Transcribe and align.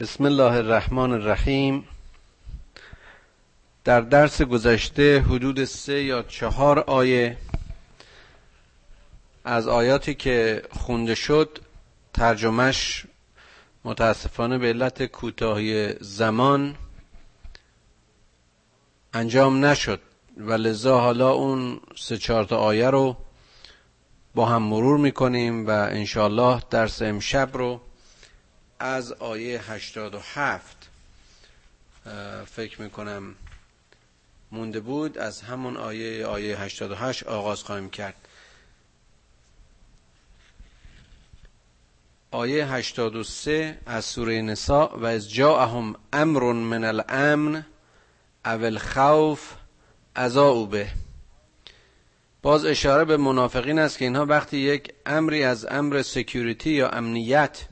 بسم 0.00 0.24
الله 0.24 0.52
الرحمن 0.52 1.12
الرحیم. 1.12 1.84
در 3.84 4.00
درس 4.00 4.42
گذشته 4.42 5.20
حدود 5.20 5.64
سه 5.64 6.02
یا 6.02 6.22
چهار 6.22 6.78
آیه 6.78 7.36
از 9.44 9.68
آیاتی 9.68 10.14
که 10.14 10.62
خونده 10.70 11.14
شد 11.14 11.58
ترجمهش 12.14 13.06
متاسفانه 13.84 14.58
به 14.58 14.66
علت 14.66 15.02
کوتاهی 15.02 15.94
زمان 16.00 16.74
انجام 19.14 19.64
نشد. 19.64 20.00
و 20.36 20.52
لذا 20.52 21.00
حالا 21.00 21.32
اون 21.32 21.80
سه 21.98 22.18
چهار 22.18 22.44
تا 22.44 22.56
آیه 22.56 22.90
رو 22.90 23.16
با 24.34 24.46
هم 24.46 24.62
مرور 24.62 24.98
می‌کنیم 24.98 25.66
و 25.66 25.70
انشالله 25.70 26.62
درس 26.70 27.02
امشب 27.02 27.50
رو 27.52 27.80
از 28.78 29.12
آیه 29.12 29.72
87 29.72 30.88
فکر 32.46 32.82
می‌کنم 32.82 33.34
مونده 34.52 34.80
بود 34.80 35.18
از 35.18 35.42
همون 35.42 35.76
آیه 35.76 36.26
آیه 36.26 36.60
88 36.60 37.22
آغاز 37.22 37.62
خواهیم 37.62 37.90
کرد. 37.90 38.14
آیه 42.30 42.66
83 42.72 43.78
از 43.86 44.04
سوره 44.04 44.42
نساء 44.42 44.96
و 44.96 45.04
از 45.04 45.30
جاءهم 45.32 45.96
امر 46.12 46.52
من 46.52 46.84
الامن 46.84 47.64
او 48.44 48.64
الخوف 48.64 49.52
او 50.36 50.66
به. 50.66 50.88
باز 52.42 52.64
اشاره 52.64 53.04
به 53.04 53.16
منافقین 53.16 53.78
است 53.78 53.98
که 53.98 54.04
اینها 54.04 54.26
وقتی 54.26 54.56
یک 54.56 54.94
امری 55.06 55.44
از 55.44 55.66
امر 55.70 56.02
سکیوریتی 56.02 56.70
یا 56.70 56.88
امنیت 56.88 57.64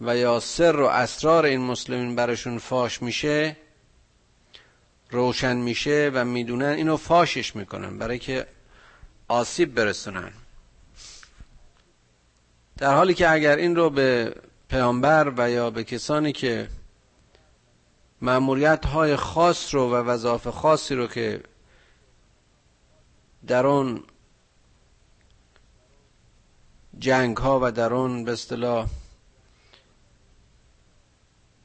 و 0.00 0.16
یا 0.16 0.40
سر 0.40 0.80
و 0.80 0.86
اسرار 0.86 1.44
این 1.44 1.60
مسلمین 1.60 2.16
برشون 2.16 2.58
فاش 2.58 3.02
میشه 3.02 3.56
روشن 5.10 5.56
میشه 5.56 6.10
و 6.14 6.24
می‌دونن 6.24 6.66
اینو 6.66 6.96
فاشش 6.96 7.56
می‌کنن 7.56 7.98
برای 7.98 8.18
که 8.18 8.46
آسیب 9.28 9.74
برسونن. 9.74 10.32
در 12.78 12.94
حالی 12.94 13.14
که 13.14 13.30
اگر 13.30 13.56
این 13.56 13.76
رو 13.76 13.90
به 13.90 14.34
پیامبر 14.68 15.32
و 15.36 15.50
یا 15.50 15.70
به 15.70 15.84
کسانی 15.84 16.32
که 16.32 16.68
معمولیت 18.20 18.86
های 18.86 19.16
خاص 19.16 19.74
رو 19.74 19.90
و 19.90 19.94
وظایف 19.94 20.46
خاصی 20.48 20.94
رو 20.94 21.06
که 21.06 21.42
در 23.46 23.66
اون 23.66 24.04
جنگ 26.98 27.36
ها 27.36 27.60
و 27.62 27.72
در 27.72 27.94
اون 27.94 28.24
به 28.24 28.32
اصطلاح 28.32 28.86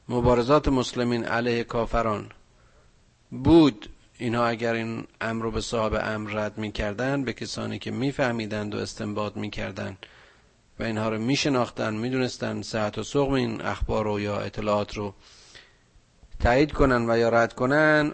مبارزات 0.08 0.68
مسلمین 0.68 1.24
علیه 1.24 1.64
کافران 1.64 2.30
بود. 3.30 3.88
اینها 4.18 4.46
اگر 4.46 4.74
این 4.74 5.06
امر 5.20 5.42
رو 5.42 5.50
به 5.50 5.60
صاحب 5.60 6.00
امر 6.04 6.30
رد 6.30 6.58
می‌کردن 6.58 7.24
به 7.24 7.32
کسانی 7.32 7.78
که 7.78 7.90
میفهمیدند 7.90 8.74
و 8.74 8.78
استنباط 8.78 9.36
می‌کردند 9.36 10.06
و 10.78 10.82
اینها 10.82 11.08
رو 11.08 11.18
میشناختن 11.18 11.94
می‌دونستن 11.94 12.62
صحت 12.62 12.98
و 12.98 13.02
سقم 13.02 13.32
این 13.32 13.62
اخبار 13.62 14.04
رو 14.04 14.20
یا 14.20 14.38
اطلاعات 14.38 14.96
رو 14.96 15.14
تایید 16.40 16.72
کنن 16.72 17.10
و 17.10 17.18
یا 17.18 17.28
رد 17.28 17.52
کنن 17.52 18.12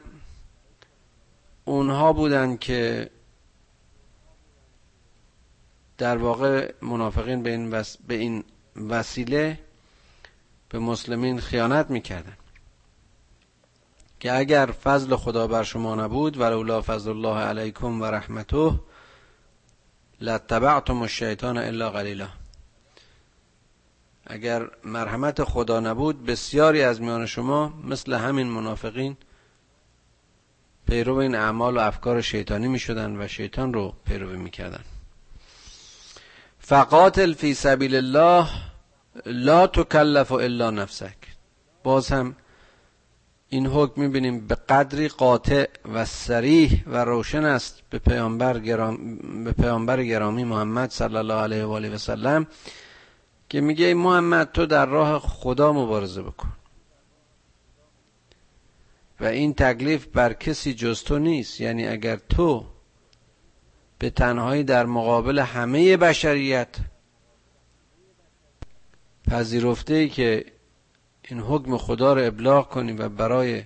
اونها 1.65 2.13
بودن 2.13 2.57
که 2.57 3.11
در 5.99 6.17
واقع 6.17 6.73
منافقین 6.83 7.43
به 7.43 7.51
این, 7.51 7.71
به 8.07 8.15
این 8.15 8.45
وسیله 8.89 9.59
به 10.73 10.79
مسلمین 10.79 11.41
خیانت 11.41 11.91
می‌کردن. 11.91 12.37
که 14.21 14.39
اگر 14.39 14.67
فضل 14.67 15.17
خدا 15.17 15.47
بر 15.47 15.63
شما 15.63 15.95
نبود 15.95 16.37
ولولا 16.37 16.83
فضل 16.83 17.11
الله 17.11 17.39
علیکم 17.39 18.01
و 18.01 18.05
رحمته 18.05 18.81
لاتبعتم 20.21 21.03
الشیطان 21.03 21.59
الا 21.59 21.91
قلیلا. 21.91 22.29
اگر 24.27 24.71
مرحمت 24.85 25.45
خدا 25.45 25.81
نبود 25.81 26.27
بسیاری 26.27 26.83
از 26.83 27.01
میان 27.01 27.27
شما 27.27 27.69
مثل 27.69 28.13
همین 28.13 28.47
منافقین 28.47 29.17
پیرو 30.89 31.17
این 31.17 31.35
اعمال 31.35 31.77
و 31.77 31.81
افکار 31.81 32.21
شیطانی 32.21 32.69
می 32.69 32.81
و 32.89 33.29
شیطان 33.29 33.73
رو 33.73 33.95
پیروی 34.07 34.37
می‌کردن 34.37 34.85
فقاتل 36.59 37.33
فی 37.33 37.55
سبیل 37.55 37.95
الله 37.95 38.72
لا 39.27 39.67
تکلف 39.67 40.33
الا 40.33 40.71
نفسک. 40.71 41.17
باز 41.83 42.09
هم 42.09 42.37
این 43.49 43.67
حکم 43.67 44.01
می‌بینیم 44.01 44.47
به 44.47 44.55
قدری 44.55 45.09
قاطع 45.09 45.67
و 45.95 46.05
سریح 46.05 46.85
و 46.87 47.05
روشن 47.05 47.45
است 47.45 47.83
به 47.91 47.99
پیامبر, 47.99 48.59
گرام 48.59 49.19
به 49.45 49.53
پیامبر 49.53 50.03
گرامی 50.03 50.45
محمد 50.45 50.91
صلی 50.91 51.17
الله 51.17 51.35
علیه 51.35 51.65
و 51.65 51.71
آله 51.71 51.91
و 51.91 51.99
سلم 51.99 52.47
که 53.49 53.61
میگه 53.61 53.95
محمد 53.95 54.53
تو 54.53 54.67
در 54.67 54.87
راه 54.87 55.19
خدا 55.19 55.73
مبارزه 55.73 56.23
بکن. 56.23 56.53
و 59.21 59.25
این 59.25 59.55
تکلیف 59.55 60.07
بر 60.07 60.33
کسی 60.33 60.75
جز 60.75 61.03
تو 61.03 61.19
نیست. 61.19 61.61
یعنی 61.61 61.87
اگر 61.89 62.17
تو 62.17 62.67
به 63.99 64.11
تنهایی 64.11 64.65
در 64.65 64.87
مقابل 64.87 65.39
همه 65.39 65.97
بشریت 65.97 66.77
پذیرفته 69.33 69.95
ای 69.95 70.09
که 70.09 70.45
این 71.29 71.41
حکم 71.41 71.77
خدا 71.77 72.13
رو 72.13 72.27
ابلاغ 72.27 72.69
کنی 72.69 72.93
و 72.93 73.09
برای 73.09 73.63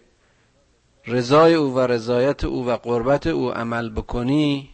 رضای 1.07 1.55
او 1.55 1.75
و 1.75 1.79
رضایت 1.79 2.45
او 2.45 2.67
و 2.67 2.77
قربت 2.77 3.27
او 3.27 3.51
عمل 3.51 3.91
بکنی 3.91 4.71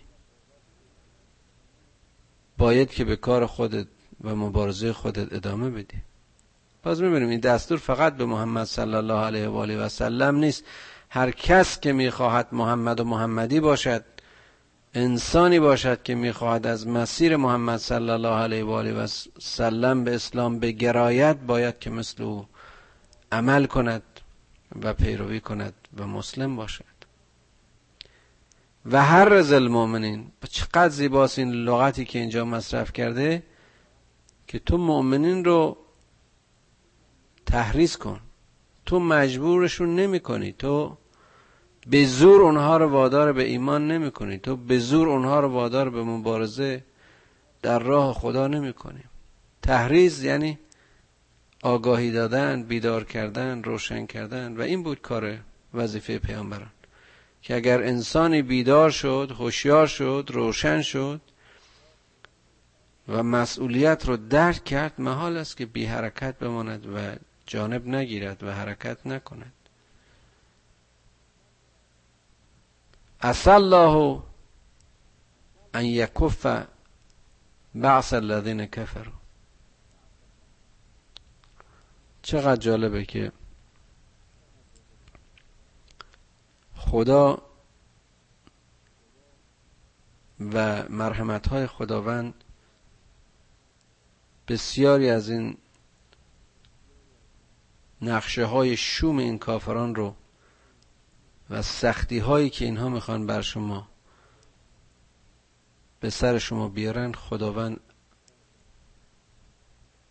باید 2.58 2.91
که 2.91 3.04
به 3.04 3.16
کار 3.16 3.47
خودت 3.47 3.86
و 4.25 4.36
مبارزه 4.36 4.92
خودت 4.92 5.32
ادامه 5.32 5.70
بدی. 5.70 5.97
باز 6.82 7.03
می‌بینیم 7.03 7.28
این 7.28 7.41
دستور 7.41 7.78
فقط 7.78 8.16
به 8.16 8.24
محمد 8.24 8.64
صلی 8.64 8.94
الله 8.94 9.24
علیه 9.24 9.48
و 9.48 9.56
آله 9.56 9.84
و 9.84 9.88
سلم 9.88 10.36
نیست. 10.36 10.64
هر 11.09 11.30
کس 11.30 11.80
که 11.80 11.92
می‌خواهد 11.92 12.48
محمد 12.53 13.00
و 13.00 13.04
محمدی 13.04 13.60
باشد 13.60 14.04
انسانی 14.94 15.60
باشد 15.60 16.03
که 16.03 16.14
می‌خواهد 16.14 16.66
از 16.66 16.86
مسیر 16.88 17.36
محمد 17.36 17.76
صلی 17.76 18.10
الله 18.10 18.28
علیه 18.28 18.64
و 18.64 18.70
آله 18.70 18.92
و 18.92 19.06
سلم 19.41 20.04
به 20.04 20.14
اسلام 20.14 20.58
بگراید 20.58 21.47
باید 21.47 21.78
که 21.78 21.91
مثل 21.91 22.22
او 22.22 22.47
عمل 23.32 23.66
کند 23.66 24.03
و 24.82 24.94
پیروی 24.94 25.41
کند 25.41 25.75
و 25.97 26.06
مسلم 26.06 26.56
باشد. 26.56 26.84
و 28.86 29.03
هر 29.03 29.25
رز 29.25 29.53
المؤمنین 29.53 30.32
چقدر 30.50 30.88
زیباست 30.88 31.38
این 31.38 31.53
لغتی 31.53 32.04
که 32.04 32.19
اینجا 32.19 32.44
مصرف 32.44 32.92
کرده 32.92 33.42
که 34.47 34.59
تو 34.59 34.78
مؤمنین 34.78 35.44
رو 35.44 35.76
تحریز 37.47 37.97
کن. 37.97 38.20
تو 38.86 39.00
مجبورشون 39.00 39.97
نمی 39.97 40.20
کنی 40.20 40.53
تو 40.53 40.98
به 41.87 42.04
زور 42.04 42.43
اونها 42.43 42.76
رو 42.76 42.88
وادار 42.88 43.32
به 43.32 43.43
ایمان 43.43 43.88
نمی 43.88 44.10
کنی 44.10 44.38
تو 44.38 44.56
به 44.56 44.78
زور 44.78 45.09
اونها 45.09 45.41
رو 45.41 45.48
وادار 45.48 45.91
به 45.91 46.03
مبارزه 46.03 46.84
در 47.62 47.78
راه 47.78 48.15
خدا 48.15 48.47
نمی 48.47 48.72
کنی 48.72 49.04
تحریز 49.62 50.22
یعنی 50.25 50.59
آگاهی 51.62 52.12
دادن 52.12 52.62
بیدار 52.62 53.04
کردن 53.04 53.62
روشن 53.62 54.06
کردن 54.06 54.56
و 54.56 54.60
این 54.60 54.82
بود 54.82 55.00
کار 55.00 55.38
وظیفه 55.75 56.19
پیامبران. 56.19 56.71
که 57.42 57.56
اگر 57.56 57.82
انسانی 57.82 58.42
بیدار 58.42 58.91
شد 58.91 59.34
هوشیار 59.38 59.87
شد 59.87 60.31
روشن 60.32 60.82
شد 60.82 61.21
و 63.09 63.22
مسئولیت 63.22 64.06
رو 64.06 64.16
درک 64.16 64.65
کرد 64.65 64.92
محال 64.98 65.37
است 65.37 65.56
که 65.56 65.66
بی 65.66 65.84
حرکت 65.84 66.38
بماند 66.38 66.87
و 66.87 67.16
جانب 67.47 67.87
نگیرد 67.87 68.42
و 68.42 68.53
حرکت 68.53 69.06
نکند. 69.06 69.53
الله 73.22 74.22
ان 75.74 75.84
یکف 75.84 76.47
بعث 77.74 78.13
الذین 78.13 78.66
کفروا 78.66 79.13
چقدر 82.22 82.57
جالبه 82.57 83.04
که 83.04 83.33
خدا 86.77 87.42
و 90.41 90.89
مرحمت 90.89 91.48
های 91.48 91.66
خداوند 91.66 92.45
بسیاری 94.48 95.10
از 95.10 95.28
این 95.28 95.59
نقشه 98.03 98.45
های 98.45 98.77
شوم 98.77 99.18
این 99.18 99.39
کافران 99.39 99.95
رو 99.95 100.15
و 101.53 101.63
سختی 101.63 102.19
هایی 102.19 102.51
که 102.51 102.65
اینها 102.65 102.89
می‌خوان 102.89 103.27
بر 103.27 103.43
شما 103.43 103.89
به 106.01 106.10
سر 106.10 106.39
شما 106.39 106.69
بیارن 106.69 107.13
خداوند 107.13 107.81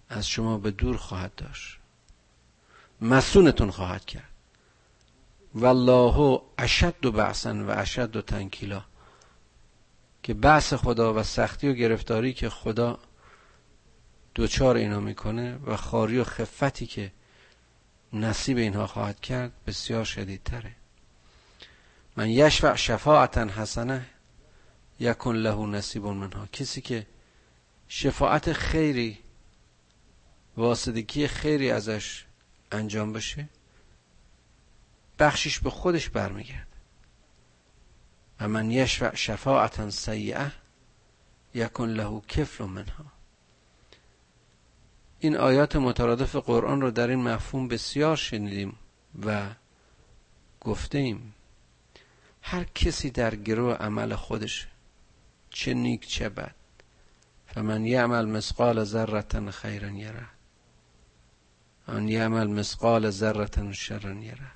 از 0.09 0.27
شما 0.27 0.57
به 0.57 0.71
دور 0.71 0.97
خواهد 0.97 1.35
داشت. 1.35 1.77
مسونتون 3.01 3.71
خواهد 3.71 4.05
کرد. 4.05 4.29
والله 5.55 6.41
اشد 6.57 7.05
و 7.05 7.11
بعثن 7.11 7.61
و 7.61 7.73
اشد 7.77 8.15
و 8.15 8.21
تنکیلا. 8.21 8.83
که 10.23 10.33
بحث 10.33 10.73
خدا 10.73 11.13
و 11.13 11.23
سختی 11.23 11.69
و 11.69 11.73
گرفتاری 11.73 12.33
که 12.33 12.49
خدا 12.49 12.99
دوچار 14.35 14.75
اینا 14.75 14.99
می‌کنه 14.99 15.57
و 15.65 15.77
خاری 15.77 16.19
و 16.19 16.23
خفتی 16.23 16.87
که 16.87 17.11
نصیب 18.13 18.57
اینها 18.57 18.87
خواهد 18.87 19.19
کرد 19.19 19.51
بسیار 19.67 20.05
شدیدتره. 20.05 20.80
من 22.15 22.29
یشفع 22.29 22.75
شفاعتا 22.75 23.45
حسنه 23.45 24.05
یکن 24.99 25.35
له 25.35 25.65
نصیب 25.65 26.05
منها. 26.05 26.45
کسی 26.45 26.81
که 26.81 27.07
شفاعت 27.87 28.53
خیری 28.53 29.17
واسدگی 30.57 31.27
خیری 31.27 31.71
ازش 31.71 32.25
انجام 32.71 33.13
بشه 33.13 33.49
بخشش 35.19 35.59
به 35.59 35.69
خودش 35.69 36.09
برمیگرده. 36.09 36.67
و 38.39 38.47
من 38.47 38.71
یشفع 38.71 39.15
شفاعتا 39.15 39.89
سیعه 39.89 40.51
یکن 41.53 41.89
له 41.89 42.21
کفل 42.27 42.65
منها. 42.65 43.05
این 45.19 45.37
آیات 45.37 45.75
مترادف 45.75 46.35
قرآن 46.35 46.81
رو 46.81 46.91
در 46.91 47.07
این 47.07 47.23
مفهوم 47.23 47.67
بسیار 47.67 48.15
شنیدیم 48.15 48.75
و 49.25 49.47
گفتیم. 50.61 51.33
هر 52.41 52.63
کسی 52.63 53.09
در 53.09 53.35
گروه 53.35 53.73
عمل 53.73 54.15
خودش 54.15 54.67
چه 55.49 55.73
نیک 55.73 56.07
چه 56.07 56.29
بد. 56.29 56.55
فمن 57.47 57.85
یعمل 57.85 58.25
مثقال 58.25 58.83
ذره 58.83 59.51
خیرا 59.51 59.89
یره. 59.89 60.27
ان 61.87 62.07
یعمل 62.07 62.47
مثقال 62.47 63.09
ذره 63.09 63.71
شرا 63.71 64.13
یره. 64.13 64.51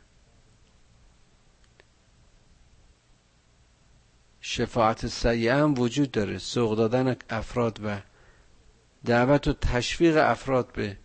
شفاعت 4.42 5.08
سیعه 5.08 5.56
هم 5.56 5.80
وجود 5.80 6.12
داره. 6.12 6.38
سوق 6.38 6.78
دادن 6.78 7.16
افراد 7.30 7.80
و 7.84 8.02
دعوت 9.06 9.48
و 9.48 9.54
تشویق 9.54 10.18
افراد 10.18 10.72
به 10.72 10.98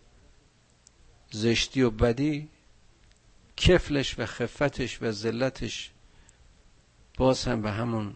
زشتی 1.31 1.81
و 1.81 1.89
بدی 1.89 2.49
کفلش 3.57 4.19
و 4.19 4.25
خفتش 4.25 5.01
و 5.01 5.11
ذلتش 5.11 5.91
باز 7.17 7.45
هم 7.45 7.61
به 7.61 7.71
همون 7.71 8.13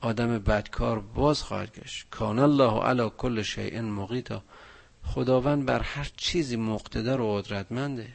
آدم 0.00 0.38
بدکار 0.38 1.00
باز 1.00 1.42
خواهد 1.42 1.80
گشت. 1.80 2.06
کان 2.10 2.38
الله 2.38 2.82
علی 2.82 3.10
کل 3.18 3.42
شیء 3.42 3.82
مقیتا. 3.82 4.42
خداوند 5.04 5.66
بر 5.66 5.80
هر 5.80 6.10
چیزی 6.16 6.56
مقتدر 6.56 7.20
و 7.20 7.34
قدرتمنده. 7.34 8.12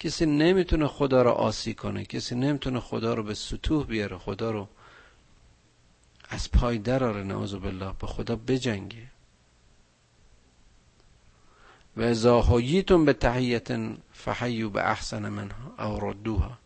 کسی 0.00 0.26
نمی‌تونه 0.26 0.86
خدا 0.86 1.22
رو 1.22 1.30
آسی 1.30 1.74
کنه 1.74 2.04
کسی 2.04 2.34
نمی‌تونه 2.34 2.80
خدا 2.80 3.14
رو 3.14 3.22
به 3.22 3.34
سطوح 3.34 3.86
بیاره 3.86 4.18
خدا 4.18 4.50
رو 4.50 4.68
از 6.28 6.50
پای 6.50 6.78
دراره 6.78 7.22
نعوذ 7.22 7.54
بالله 7.54 7.92
به 8.00 8.06
خدا 8.06 8.36
بجنگه. 8.36 9.06
و 11.96 12.02
ازا 12.02 12.40
به 13.04 13.12
تحییت 13.12 13.68
فحیو 14.12 14.70
به 14.70 14.90
احسن 14.90 15.28
منها 15.28 15.84
او 15.84 16.10
ردوها. 16.10 16.58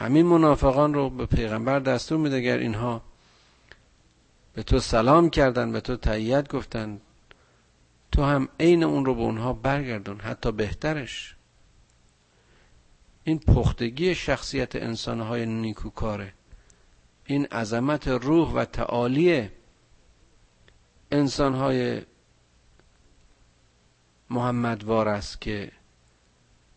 همین 0.00 0.26
منافقان 0.26 0.94
رو 0.94 1.10
به 1.10 1.26
پیغمبر 1.26 1.78
دستور 1.78 2.18
میده 2.18 2.36
اگر 2.36 2.58
اینها 2.58 3.02
به 4.54 4.62
تو 4.62 4.78
سلام 4.78 5.30
کردن 5.30 5.72
به 5.72 5.80
تو 5.80 5.96
تحییت 5.96 6.48
گفتن 6.52 7.00
تو 8.12 8.22
هم 8.24 8.48
عین 8.60 8.84
اون 8.84 9.04
رو 9.04 9.14
به 9.14 9.20
اونها 9.20 9.52
برگردون 9.52 10.20
حتی 10.20 10.52
بهترش. 10.52 11.36
این 13.24 13.38
پختگی 13.38 14.14
شخصیت 14.14 14.76
انسانهای 14.76 15.46
نیکوکاره. 15.46 16.32
این 17.24 17.46
عظمت 17.46 18.08
روح 18.08 18.52
و 18.52 18.64
تعالی 18.64 19.50
انسانهای 21.10 22.02
محمدوار 24.30 25.08
است 25.08 25.40
که 25.40 25.72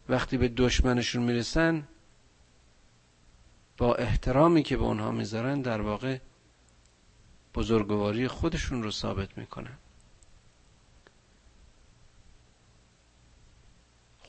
وقتی 0.10 0.38
به 0.38 0.48
دشمنشون 0.48 1.24
می‌رسن 1.24 1.88
با 3.83 3.95
احترامی 3.95 4.63
که 4.63 4.77
به 4.77 4.83
اونها 4.83 5.12
می‌ذارن 5.12 5.62
در 5.62 5.81
واقع 5.81 6.18
بزرگواری 7.56 8.27
خودشون 8.27 8.83
رو 8.83 8.91
ثابت 8.91 9.38
می‌کنن. 9.38 9.77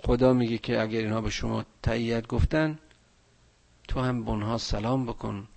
خدا 0.02 0.32
میگه 0.32 0.58
که 0.58 0.80
اگر 0.80 0.98
اینها 0.98 1.20
به 1.20 1.30
شما 1.30 1.64
تایید 1.82 2.26
گفتن 2.26 2.78
تو 3.88 4.00
هم 4.00 4.24
به 4.24 4.30
اونها 4.30 4.58
سلام 4.58 5.06
بکن. 5.06 5.48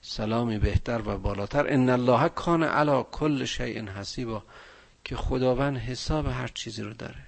سلامی 0.00 0.58
بهتر 0.58 1.08
و 1.08 1.18
بالاتر. 1.18 1.66
ان 1.72 1.88
الله 1.90 2.28
کان 2.28 2.62
علی 2.62 3.04
کل 3.12 3.44
شیء 3.44 3.84
حسیبا 3.84 4.42
که 5.04 5.16
خداوند 5.16 5.76
حساب 5.76 6.26
هر 6.26 6.48
چیزی 6.48 6.82
رو 6.82 6.94
داره. 6.94 7.26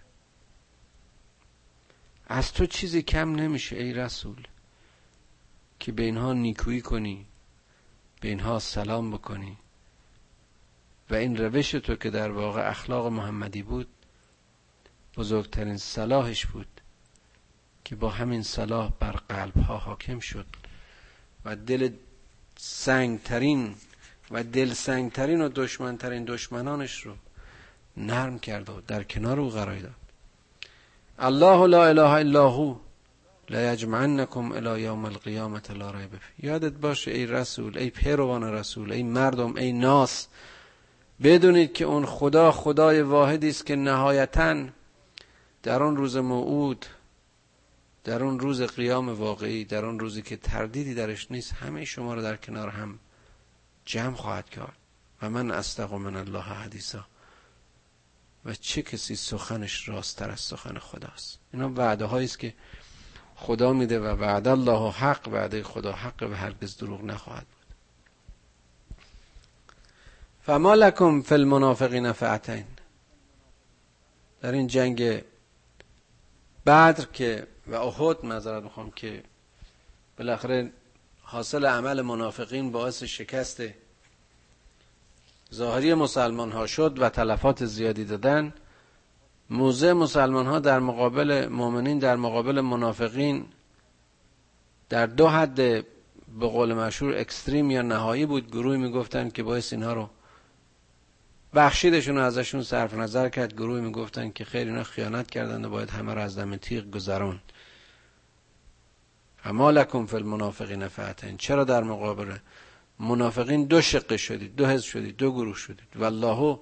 از 2.27 2.53
تو 2.53 2.67
چیزی 2.67 3.03
کم 3.03 3.35
نمیشه 3.35 3.77
ای 3.77 3.93
رسول. 3.93 4.47
که 5.83 5.93
به 5.93 6.03
اینها 6.03 6.33
نیکویی 6.33 6.81
کنی 6.81 7.27
به 8.21 8.29
اینها 8.29 8.59
سلام 8.59 9.11
بکنی. 9.11 9.57
و 11.11 11.15
این 11.15 11.37
روش 11.37 11.71
تو 11.71 11.97
که 11.97 12.11
در 12.11 12.31
واقع 12.31 12.71
اخلاق 12.71 13.07
محمدی 13.07 13.63
بود 13.63 13.89
بزرگترین 15.17 15.77
صلاحش 15.77 16.47
بود 16.47 16.81
که 17.85 17.97
با 17.97 18.09
همین 18.11 18.43
صلاح 18.43 18.93
بر 19.01 19.13
قلب 19.13 19.57
ها 19.57 19.77
حاکم 19.77 20.21
شد. 20.21 20.47
و 21.45 21.57
دل 21.57 21.91
سنگترین 22.57 23.75
و 24.31 24.45
دل 24.45 24.73
سنگترین 24.73 25.41
و 25.41 25.49
دشمنترین 25.49 26.25
دشمنانش 26.25 27.01
رو 27.01 27.15
نرم 27.97 28.39
کرد 28.39 28.71
و 28.71 28.81
در 28.81 29.03
کنار 29.03 29.41
او 29.41 29.51
قرار 29.51 29.79
داد. 29.79 29.95
الله 31.19 31.67
لا 31.67 31.87
اله 31.87 32.11
الا 32.11 32.51
هو. 32.51 32.77
لا 33.53 33.73
یجمعنکم 33.73 34.53
الى 34.53 34.81
یوم 34.81 35.05
القیامت 35.05 35.71
لا 35.71 35.91
ریب 35.91 36.11
یادت 36.39 36.73
باشه 36.73 37.11
ای 37.11 37.27
رسول 37.27 37.79
ای 37.79 37.91
پیروان 37.91 38.45
رسول 38.45 38.93
ای 38.93 39.03
مردم 39.03 39.57
ای 39.57 39.73
ناس. 39.73 40.27
بدونید 41.23 41.73
که 41.73 41.85
اون 41.85 42.07
خدا 42.07 42.53
خدای 42.53 43.03
واحدی 43.03 43.49
است 43.49 43.67
که 43.67 43.77
نهایتا 43.77 44.65
در 45.63 45.83
آن 45.83 45.97
روز 45.97 46.17
موعود 46.17 46.87
در 48.05 48.25
اون 48.25 48.41
روز 48.41 48.63
قیام 48.63 49.09
واقعی 49.09 49.65
در 49.65 49.85
اون 49.85 49.99
روزی 49.99 50.23
که 50.23 50.37
تردیدی 50.37 50.95
درش 50.95 51.31
نیست 51.31 51.53
همه 51.53 51.85
شما 51.85 52.15
رو 52.15 52.23
در 52.23 52.37
کنار 52.37 52.69
هم 52.69 52.99
جمع 53.85 54.15
خواهد 54.15 54.51
کرد. 54.51 54.77
و 55.23 55.31
من 55.31 55.51
استق 55.51 55.93
من 55.93 56.17
الله 56.17 56.43
حدیثا. 56.43 57.05
و 58.45 58.55
چه 58.55 58.83
کسی 58.83 59.17
سخنش 59.17 59.89
راستتر 59.89 60.31
از 60.31 60.41
سخن 60.41 60.79
خداست؟ 60.79 61.39
اینا 61.53 61.69
وعده 61.69 62.15
است 62.15 62.39
که 62.39 62.55
خدا 63.43 63.73
میده 63.73 64.01
و 64.01 64.05
وعده 64.05 64.51
الله 64.51 64.91
حق 64.91 65.29
وعده 65.29 65.63
خدا 65.63 65.93
حق 65.93 66.23
و 66.23 66.35
هرگز 66.35 66.77
دروغ 66.77 67.05
نخواهد 67.05 67.47
بود. 67.47 67.77
فما 70.43 70.75
لکم 70.75 71.23
فی 71.23 71.35
المنافقین 71.35 72.13
فعتین 72.13 72.65
در 74.41 74.53
این 74.53 74.67
جنگ 74.67 75.25
بدر 76.67 77.05
که 77.13 77.47
و 77.67 77.75
احد 77.75 78.27
نظرت 78.27 78.63
می‌خوام 78.63 78.91
که 78.91 79.23
بالاخره 80.19 80.73
حاصل 81.23 81.67
عمل 81.67 82.03
منافقین 82.03 82.73
باعث 82.73 83.03
شکست 83.03 83.63
ظاهری 85.55 85.95
مسلمان 85.95 86.53
ها 86.53 86.67
شد 86.67 86.99
و 86.99 87.09
تلفات 87.09 87.65
زیادی 87.65 88.05
دادن. 88.05 88.55
موضع 89.53 89.93
مسلمان 89.93 90.47
ها 90.47 90.59
در 90.59 90.79
مقابل 90.79 91.49
مؤمنین 91.49 91.99
در 91.99 92.17
مقابل 92.17 92.61
منافقین 92.61 93.47
در 94.89 95.07
دو 95.07 95.29
حد 95.29 95.55
به 95.55 96.47
قول 96.47 96.75
مشهور 96.75 97.17
اکستریم 97.17 97.71
یا 97.71 97.83
نهایی 97.83 98.27
بود. 98.27 98.51
گروهی 98.51 98.79
می‌گفتن 98.79 99.31
که 99.31 99.43
باعث 99.43 99.73
اینها 99.73 99.93
رو 99.93 100.11
بخشیدشون 101.55 102.19
ازشون 102.19 102.63
صرف 102.63 102.95
نظر 102.95 103.29
کرد. 103.29 103.55
گروهی 103.55 103.81
می‌گفتن 103.81 104.31
که 104.31 104.45
خیلی 104.45 104.71
اینا 104.71 104.83
خیانت 104.83 105.31
کردند 105.31 105.65
و 105.65 105.71
باید 105.71 105.91
همه 105.91 106.15
را 106.15 106.23
از 106.23 106.39
دم 106.39 106.57
تیغ 106.57 106.91
گذرون 106.91 107.41
اما 109.45 109.71
لکم 109.71 110.07
فی 110.07 110.17
المنافقین 110.17 110.89
فعتین 110.89 111.37
چرا 111.37 111.65
در 111.65 111.83
مقابل 111.83 112.37
منافقین 112.99 113.65
دو 113.65 113.81
شقه 113.81 114.17
شدید 114.17 114.57
دو 114.57 114.67
حزب 114.67 114.85
شدید 114.85 115.17
دو 115.17 115.33
گروه 115.33 115.57
شدید؟ 115.57 115.97
والله 115.97 116.59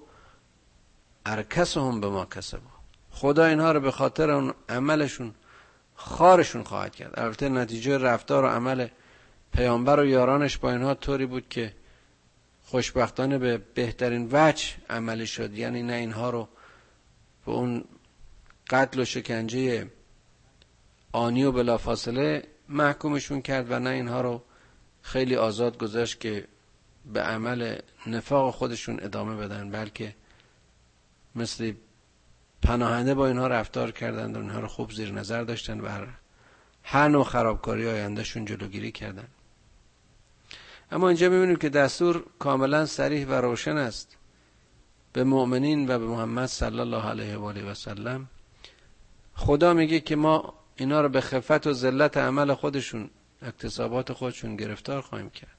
ارکسهم 1.26 2.00
به 2.00 2.08
ما 2.08 2.24
کسبا 2.24 2.79
خدا 3.20 3.44
اینها 3.44 3.72
رو 3.72 3.80
به 3.80 3.90
خاطر 3.90 4.30
اون 4.30 4.54
عملشون 4.68 5.34
خارشون 5.94 6.62
خواهد 6.62 6.94
کرد. 6.94 7.20
البته 7.20 7.48
نتیجه 7.48 7.98
رفتار 7.98 8.44
و 8.44 8.46
عمل 8.46 8.88
پیامبر 9.52 10.00
و 10.00 10.06
یارانش 10.06 10.58
با 10.58 10.70
اینها 10.72 10.94
طوری 10.94 11.26
بود 11.26 11.48
که 11.48 11.74
خوشبختانه 12.62 13.38
به 13.38 13.58
بهترین 13.58 14.28
وجه 14.32 14.66
عملی 14.90 15.26
شد. 15.26 15.54
یعنی 15.54 15.82
نه 15.82 15.92
اینها 15.92 16.30
رو 16.30 16.48
و 17.46 17.50
اون 17.50 17.84
قتل 18.70 19.00
و 19.00 19.04
شکنجه 19.04 19.90
آنی 21.12 21.44
و 21.44 21.52
بلافاصله 21.52 22.44
محکومشون 22.68 23.42
کرد 23.42 23.70
و 23.70 23.78
نه 23.78 23.90
اینها 23.90 24.20
رو 24.20 24.42
خیلی 25.02 25.36
آزاد 25.36 25.78
گذاشت 25.78 26.20
که 26.20 26.46
به 27.12 27.20
عمل 27.20 27.78
نفاق 28.06 28.54
خودشون 28.54 29.00
ادامه 29.02 29.36
بدن 29.36 29.70
بلکه 29.70 30.14
مثل 31.34 31.72
پناهنده 32.62 33.14
با 33.14 33.26
اینها 33.26 33.46
رفتار 33.46 33.90
کردند 33.90 34.36
و 34.36 34.40
اینها 34.40 34.60
رو 34.60 34.68
خوب 34.68 34.92
زیر 34.92 35.12
نظر 35.12 35.42
داشتن 35.42 35.80
و 35.80 36.06
هر 36.82 37.08
نوع 37.08 37.24
خرابکاری 37.24 37.88
آیندهشون 37.88 38.44
جلوگیری 38.44 38.92
کردن 38.92 39.28
اما 40.92 41.08
اینجا 41.08 41.28
می‌بینیم 41.28 41.56
که 41.56 41.68
دستور 41.68 42.24
کاملا 42.38 42.86
سریح 42.86 43.26
و 43.26 43.32
روشن 43.32 43.76
است. 43.76 44.16
به 45.12 45.24
مؤمنین 45.24 45.90
و 45.90 45.98
به 45.98 46.06
محمد 46.06 46.46
صلی 46.46 46.80
الله 46.80 47.06
علیه 47.06 47.36
و 47.36 47.44
آله 47.44 47.70
و 47.70 47.74
سلم 47.74 48.28
خدا 49.34 49.74
میگه 49.74 50.00
که 50.00 50.16
ما 50.16 50.54
اینا 50.76 51.00
رو 51.00 51.08
به 51.08 51.20
خفت 51.20 51.66
و 51.66 51.72
ذلت 51.72 52.16
عمل 52.16 52.54
خودشون 52.54 53.10
اکتسابات 53.42 54.12
خودشون 54.12 54.56
گرفتار 54.56 55.00
خواهیم 55.00 55.30
کرد. 55.30 55.56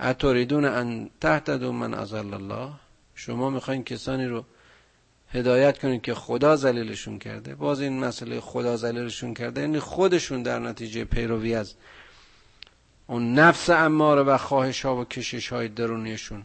اتوریدون 0.00 0.64
ان 0.64 1.10
تهتدون 1.20 1.74
من 1.74 1.94
ازل 1.94 2.34
الله؟ 2.34 2.72
شما 3.14 3.50
می‌خواین 3.50 3.84
کسانی 3.84 4.26
رو 4.26 4.44
هدایت 5.32 5.78
کنید 5.78 6.02
که 6.02 6.14
خدا 6.14 6.56
ذلیلشون 6.56 7.18
کرده. 7.18 7.54
باز 7.54 7.80
این 7.80 8.00
مسئله 8.00 8.40
خدا 8.40 8.76
ذلیلشون 8.76 9.34
کرده 9.34 9.60
یعنی 9.60 9.78
خودشون 9.78 10.42
در 10.42 10.58
نتیجه 10.58 11.04
پیروی 11.04 11.54
از 11.54 11.74
اون 13.06 13.34
نفس 13.34 13.70
اماره 13.70 14.22
و 14.22 14.38
خواهش 14.38 14.84
ها 14.84 14.96
و 14.96 15.04
کشش 15.04 15.52
های 15.52 15.68
درونیشون 15.68 16.42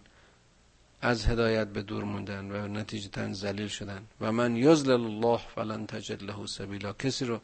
از 1.02 1.26
هدایت 1.26 1.68
به 1.68 1.82
دور 1.82 2.04
موندن 2.04 2.52
و 2.52 2.68
نتیجتا 2.68 3.34
ذلیل 3.34 3.68
شدن. 3.68 4.02
و 4.22 4.32
من 4.32 4.56
یزلل 4.56 5.06
الله 5.06 5.40
فلن 5.56 5.86
تجد 5.86 6.24
له 6.24 6.46
سبیلا. 6.46 6.94
کسی 6.94 7.26
رو 7.26 7.42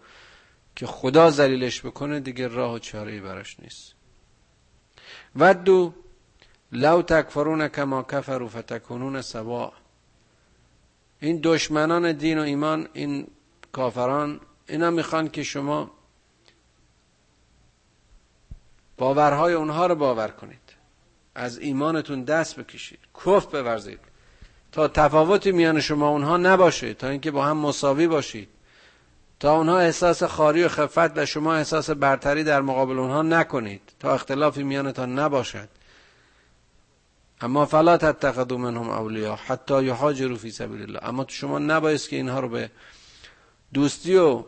که 0.76 0.86
خدا 0.86 1.32
ذلیلش 1.32 1.86
بکنه 1.86 2.20
دیگه 2.20 2.48
راه 2.48 2.74
و 2.74 2.80
چاره 2.80 3.22
براش 3.22 3.60
نیست. 3.60 3.94
ودو 5.36 5.94
لو 6.72 7.02
تکفرون 7.02 7.68
کما 7.68 8.04
کفروا 8.04 8.48
فتکونون 8.48 9.22
سوا 9.22 9.74
این 11.20 11.40
دشمنان 11.44 12.12
دین 12.12 12.40
و 12.40 12.42
ایمان 12.42 12.88
این 12.94 13.28
کافران 13.72 14.40
اینا 14.70 14.90
می‌خوان 14.90 15.30
که 15.30 15.44
شما 15.44 15.92
باورهای 18.98 19.54
اونها 19.54 19.88
رو 19.88 19.96
باور 19.96 20.28
کنید. 20.28 20.60
از 21.36 21.58
ایمانتون 21.58 22.24
دست 22.24 22.60
بکشید. 22.60 23.00
کف 23.26 23.46
بورزید. 23.46 24.00
تا 24.72 24.88
تفاوتی 24.88 25.52
میان 25.52 25.80
شما 25.80 26.10
اونها 26.10 26.38
نباشه. 26.38 26.94
تا 26.94 27.08
اینکه 27.08 27.32
با 27.32 27.46
هم 27.46 27.58
مساوی 27.58 28.08
باشید. 28.08 28.50
تا 29.40 29.58
اونها 29.58 29.80
احساس 29.80 30.24
خاری 30.24 30.64
و 30.64 30.68
خفت 30.68 31.18
و 31.18 31.26
شما 31.26 31.56
احساس 31.56 31.90
برتری 31.90 32.44
در 32.44 32.62
مقابل 32.62 33.00
اونها 33.00 33.22
نکنید. 33.22 33.82
تا 34.00 34.14
اختلافی 34.14 34.64
میانتان 34.64 35.20
نباشد. 35.20 35.70
اما 37.42 37.66
فلا 37.66 37.98
تتخذوا 37.98 38.58
منهم 38.58 38.90
اولیا 38.90 39.36
حتی 39.36 39.84
یهاجروا 39.84 40.38
فی 40.38 40.52
سبیل 40.52 40.82
الله 40.82 41.00
اما 41.02 41.26
شما 41.28 41.60
نبایست 41.60 42.10
که 42.10 42.16
اینها 42.16 42.40
رو 42.40 42.50
به 42.50 42.70
دوستی 43.74 44.16
و 44.16 44.44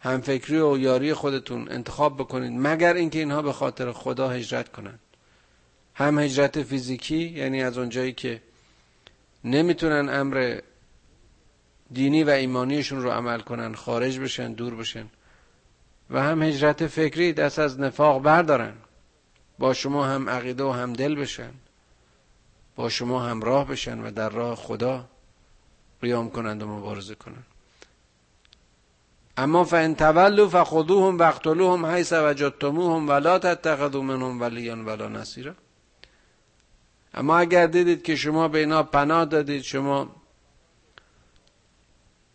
همفکری 0.00 0.60
و 0.60 0.78
یاری 0.78 1.14
خودتون 1.14 1.68
انتخاب 1.70 2.16
بکنید 2.16 2.52
مگر 2.54 2.94
اینکه 2.94 3.18
اینها 3.18 3.42
به 3.42 3.52
خاطر 3.52 3.92
خدا 3.92 4.28
هجرت 4.28 4.72
کنند. 4.72 5.00
هم 5.94 6.18
هجرت 6.18 6.62
فیزیکی 6.62 7.28
یعنی 7.28 7.62
از 7.62 7.78
اونجایی 7.78 8.12
که 8.12 8.42
نمی‌تونن 9.44 10.08
امر 10.08 10.58
دینی 11.92 12.24
و 12.24 12.30
ایمانیشون 12.30 13.02
رو 13.02 13.10
عمل 13.10 13.40
کنن 13.40 13.74
خارج 13.74 14.18
بشن 14.18 14.52
دور 14.52 14.74
بشن. 14.74 15.06
و 16.10 16.22
هم 16.22 16.42
هجرت 16.42 16.86
فکری 16.86 17.32
دست 17.32 17.58
از 17.58 17.80
نفاق 17.80 18.22
بردارن. 18.22 18.74
با 19.58 19.74
شما 19.74 20.04
هم 20.04 20.28
عقیده 20.28 20.64
و 20.64 20.70
هم 20.70 20.92
دل 20.92 21.14
بشن. 21.14 21.52
با 22.76 22.88
شما 22.88 23.22
همراه 23.22 23.68
بشن 23.68 24.00
و 24.00 24.10
در 24.10 24.28
راه 24.28 24.56
خدا 24.56 25.04
قیام 26.02 26.30
کنند 26.30 26.62
و 26.62 26.66
مبارزه 26.66 27.14
کنند. 27.14 27.46
اما 29.36 29.64
فان 29.64 29.94
تولوا 29.94 30.48
فخذوهم 30.48 31.18
واقتلوهم 31.18 31.86
حيث 31.86 32.12
وجدتموهم 32.12 33.08
ولا 33.08 33.38
تتخذوا 33.38 34.02
منهم 34.02 34.40
وليا 34.40 34.74
ولا 34.74 35.08
نصيرا. 35.08 35.54
اما 37.14 37.38
اگر 37.38 37.66
دیدید 37.66 38.02
که 38.02 38.16
شما 38.16 38.48
به 38.48 38.58
اینا 38.58 38.82
پناه 38.82 39.24
دادید 39.24 39.62
شما 39.62 40.08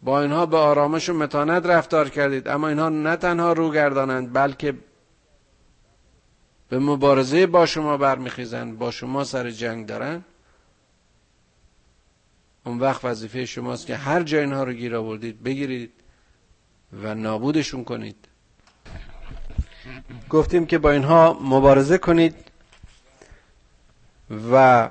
با 0.02 0.22
اینها 0.22 0.46
به 0.46 0.58
آرامش 0.58 1.10
و 1.10 1.14
متانت 1.14 1.66
رفتار 1.66 2.10
کردید 2.10 2.48
اما 2.48 2.68
اینها 2.68 2.90
نه 2.90 3.16
تنها 3.16 3.54
رو 3.54 3.72
گردانند 3.72 4.34
بلکه 4.34 4.74
به 6.70 6.80
مبارزه 6.80 7.48
با 7.48 7.66
شما 7.66 7.98
برمیخیزند 7.98 8.78
با 8.78 8.92
شما 8.92 9.24
سر 9.24 9.50
جنگ 9.52 9.86
دارن. 9.86 10.24
اون 12.66 12.80
وقت 12.80 13.06
وظیفه 13.06 13.46
شماست 13.46 13.86
که 13.86 13.96
هر 13.96 14.24
جای 14.24 14.40
اینها 14.40 14.64
رو 14.64 14.74
گیر 14.74 14.96
آوردید 14.96 15.44
بگیرید 15.44 15.92
و 16.94 17.16
نابودشون 17.16 17.84
کنید. 17.84 18.28
گفتیم 20.30 20.66
که 20.66 20.78
با 20.78 20.92
اینها 20.92 21.34
مبارزه 21.42 21.98
کنید 21.98 22.36
و 24.52 24.90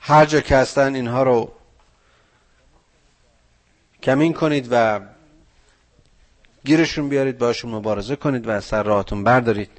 هر 0.00 0.24
جا 0.24 0.40
که 0.40 0.56
هستن 0.56 0.94
اینها 0.94 1.22
رو 1.22 1.52
کمین 4.02 4.32
کنید 4.32 4.68
و 4.70 5.00
گیرشون 6.66 7.08
بیارید 7.08 7.38
باشون 7.38 7.70
مبارزه 7.70 8.16
کنید 8.16 8.46
و 8.46 8.50
از 8.50 8.64
سر 8.64 8.82
راهتون 8.82 9.24
بردارید. 9.24 9.70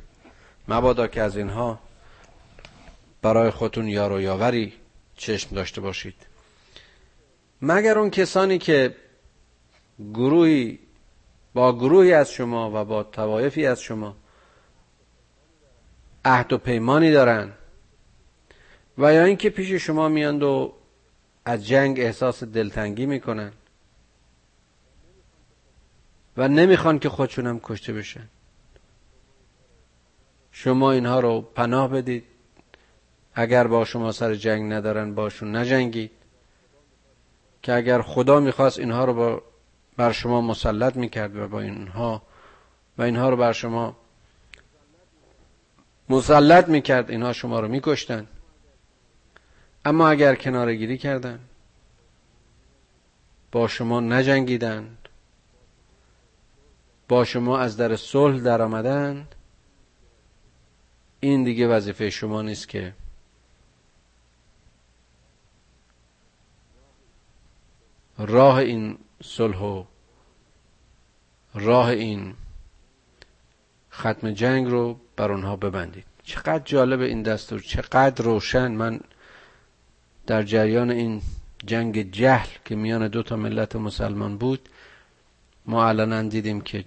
مبادا 0.68 1.08
که 1.08 1.22
از 1.22 1.38
اینها 1.38 1.80
برای 3.22 3.50
خودتون 3.50 3.88
یار 3.88 4.12
و 4.12 4.22
یاوری 4.22 4.74
چشم 5.16 5.56
داشته 5.56 5.82
باشید. 5.82 6.16
مگر 7.62 8.00
اون 8.00 8.10
کسانی 8.10 8.58
که 8.58 8.96
گروهی 10.14 10.80
با 11.54 11.76
گروهی 11.76 12.14
از 12.14 12.32
شما 12.32 12.82
و 12.82 12.86
با 12.86 13.04
توایفی 13.04 13.66
از 13.66 13.82
شما 13.82 14.16
عهد 16.26 16.54
و 16.54 16.58
پیمانی 16.58 17.12
دارن 17.12 17.52
و 18.98 19.14
یا 19.14 19.24
اینکه 19.24 19.50
پیش 19.50 19.72
شما 19.72 20.10
میاند 20.10 20.44
و 20.44 20.74
از 21.46 21.68
جنگ 21.68 22.00
احساس 22.00 22.44
دلتنگی 22.44 23.06
می‌کنن. 23.06 23.52
و 26.38 26.48
نمی‌خوان 26.48 27.00
که 27.00 27.10
خودشونم 27.10 27.60
کشته 27.64 27.94
بشن. 27.94 28.28
شما 30.52 30.92
اینها 30.92 31.20
رو 31.20 31.42
پناه 31.42 31.88
بدید. 31.88 32.24
اگر 33.34 33.68
با 33.68 33.86
شما 33.86 34.12
سر 34.12 34.36
جنگ 34.36 34.74
ندارن 34.74 35.16
باشون 35.16 35.56
نجنگید. 35.56 36.12
که 37.62 37.74
اگر 37.74 38.02
خدا 38.02 38.40
می‌خواست 38.40 38.80
اینها 38.80 39.06
رو 39.06 39.14
با 39.14 39.42
بر 39.98 40.12
شما 40.12 40.42
مسلط 40.42 40.96
می‌کرد 40.96 41.36
و 41.36 41.48
با 41.48 41.62
اینها 41.62 42.22
و 42.98 43.02
اینها 43.02 43.30
رو 43.30 43.38
بر 43.38 43.54
شما 43.54 43.98
مسلط 46.10 46.68
می‌کرد 46.68 47.12
اینها 47.12 47.34
شما 47.34 47.60
رو 47.60 47.68
میکشتن. 47.68 48.28
اما 49.86 50.10
اگر 50.10 50.36
کنارگیری 50.36 50.98
کردن 50.98 51.40
با 53.52 53.68
شما 53.68 54.00
نجنگیدند 54.00 55.07
با 57.08 57.26
شما 57.26 57.60
از 57.60 57.78
در 57.78 57.96
صلح 57.96 58.40
در 58.40 58.62
آمدند 58.62 59.36
این 61.20 61.44
دیگه 61.44 61.68
وظیفه 61.68 62.10
شما 62.10 62.42
نیست 62.42 62.68
که 62.68 62.94
راه 68.18 68.56
این 68.56 68.98
صلح 69.24 69.58
و 69.58 69.84
راه 71.54 71.88
این 71.88 72.34
ختم 73.92 74.32
جنگ 74.32 74.68
رو 74.68 75.00
بر 75.16 75.32
اونها 75.32 75.56
ببندید. 75.56 76.06
چقدر 76.24 76.60
جالب 76.60 77.02
این 77.02 77.24
دستور 77.24 77.60
چقدر 77.60 78.24
روشن. 78.26 78.72
من 78.72 79.00
در 80.28 80.44
جریان 80.44 80.92
این 80.92 81.22
جنگ 81.66 82.12
جهل 82.12 82.50
که 82.66 82.76
میان 82.76 83.08
دو 83.08 83.24
تا 83.24 83.36
ملت 83.36 83.76
مسلمان 83.76 84.38
بود 84.38 84.70
ما 85.66 85.88
الان 85.88 86.28
دیدیم 86.28 86.62
که 86.62 86.86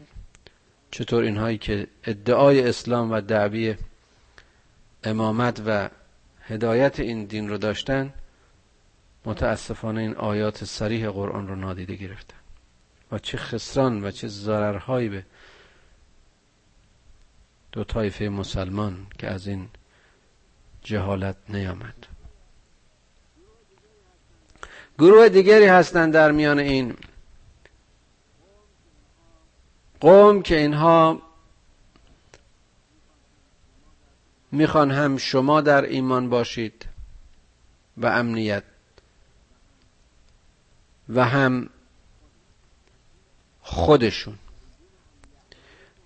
چطور 0.90 1.22
اینهایی 1.22 1.58
که 1.58 1.86
ادعای 2.04 2.68
اسلام 2.68 3.12
و 3.12 3.20
دعوی 3.20 3.74
امامت 5.04 5.62
و 5.66 5.88
هدایت 6.42 7.00
این 7.00 7.24
دین 7.24 7.48
رو 7.48 7.58
داشتن 7.58 8.12
متاسفانه 9.24 10.00
این 10.00 10.14
آیات 10.14 10.64
سریح 10.64 11.08
قرآن 11.08 11.48
رو 11.48 11.56
نادیده 11.56 11.94
گرفتن. 11.94 12.36
و 13.12 13.18
چه 13.18 13.38
خسران 13.38 14.04
و 14.04 14.10
چه 14.10 14.28
ضررهایی 14.28 15.08
به 15.08 15.24
دو 17.72 17.84
طایفه 17.84 18.28
مسلمان 18.28 19.06
که 19.18 19.26
از 19.28 19.46
این 19.46 19.68
جهالت 20.82 21.36
نیامد. 21.48 22.06
گروه 24.98 25.28
دیگری 25.28 25.66
هستند 25.66 26.12
در 26.12 26.32
میان 26.32 26.58
این 26.58 26.96
قوم 30.00 30.42
که 30.42 30.56
اینها 30.56 31.22
می‌خوان 34.52 34.90
هم 34.90 35.16
شما 35.16 35.60
در 35.60 35.84
ایمان 35.84 36.30
باشید 36.30 36.86
و 37.96 38.06
امنیت 38.06 38.64
و 41.08 41.24
هم 41.24 41.68
خودشون. 43.62 44.38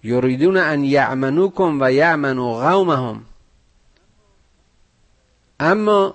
یریدون 0.02 0.56
ان 0.56 0.84
یعمنوکم 0.84 1.78
و 1.80 1.92
یعمنو 1.92 2.54
قومهم. 2.54 3.24
اما 5.60 6.14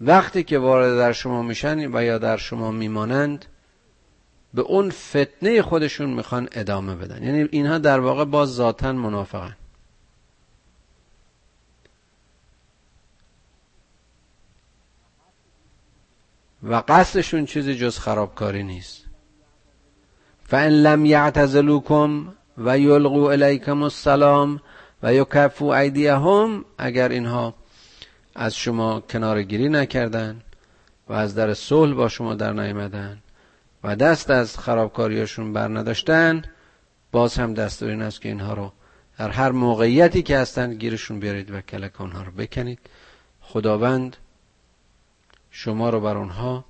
وقتی 0.00 0.42
که 0.42 0.58
وارد 0.58 0.98
در 0.98 1.12
شما 1.12 1.42
میشن 1.42 1.96
و 1.96 2.04
یا 2.04 2.18
در 2.18 2.36
شما 2.36 2.70
میمانند 2.70 3.44
به 4.54 4.62
اون 4.62 4.90
فتنه 4.90 5.62
خودشون 5.62 6.10
می‌خوان 6.10 6.48
ادامه 6.52 6.94
بدن. 6.94 7.22
یعنی 7.22 7.48
اینها 7.52 7.78
در 7.78 8.00
واقع 8.00 8.24
باز 8.24 8.54
ذاتا 8.54 8.92
منافقن. 8.92 9.56
و 16.62 16.82
قصدشون 16.88 17.46
چیزی 17.46 17.74
جز 17.74 17.98
خرابکاری 17.98 18.62
نیست. 18.62 19.04
فان 20.44 20.68
لم 20.68 21.06
یعتزلوکم 21.06 22.34
و 22.58 22.78
یلقوا 22.78 23.30
الیکم 23.30 23.82
السلام 23.82 24.60
و 25.02 25.14
یکفو 25.14 25.64
ایدیهم 25.64 26.64
اگر 26.78 27.08
اینها 27.08 27.54
از 28.34 28.56
شما 28.56 29.00
کنار 29.00 29.42
گیری 29.42 29.68
نکردن 29.68 30.40
و 31.08 31.12
از 31.12 31.34
در 31.34 31.54
صلح 31.54 31.94
با 31.94 32.08
شما 32.08 32.34
در 32.34 32.52
نیامدن 32.52 33.18
و 33.84 33.96
دست 33.96 34.30
از 34.30 34.58
خرابکاریاشون 34.58 35.52
بر 35.52 35.68
نداشتن 35.68 36.42
باز 37.12 37.38
هم 37.38 37.54
دستور 37.54 37.88
این 37.88 38.02
است 38.02 38.20
که 38.20 38.28
اینها 38.28 38.54
رو 38.54 38.72
در 39.18 39.30
هر 39.30 39.50
موقعیتی 39.50 40.22
که 40.22 40.38
هستند 40.38 40.74
گیرشون 40.74 41.20
بیارید 41.20 41.50
و 41.50 41.60
کلک 41.60 42.00
اونها 42.00 42.22
رو 42.22 42.32
بکنید. 42.32 42.78
خداوند 43.40 44.16
شما 45.50 45.90
رو 45.90 46.00
بر 46.00 46.16
اونها 46.16 46.64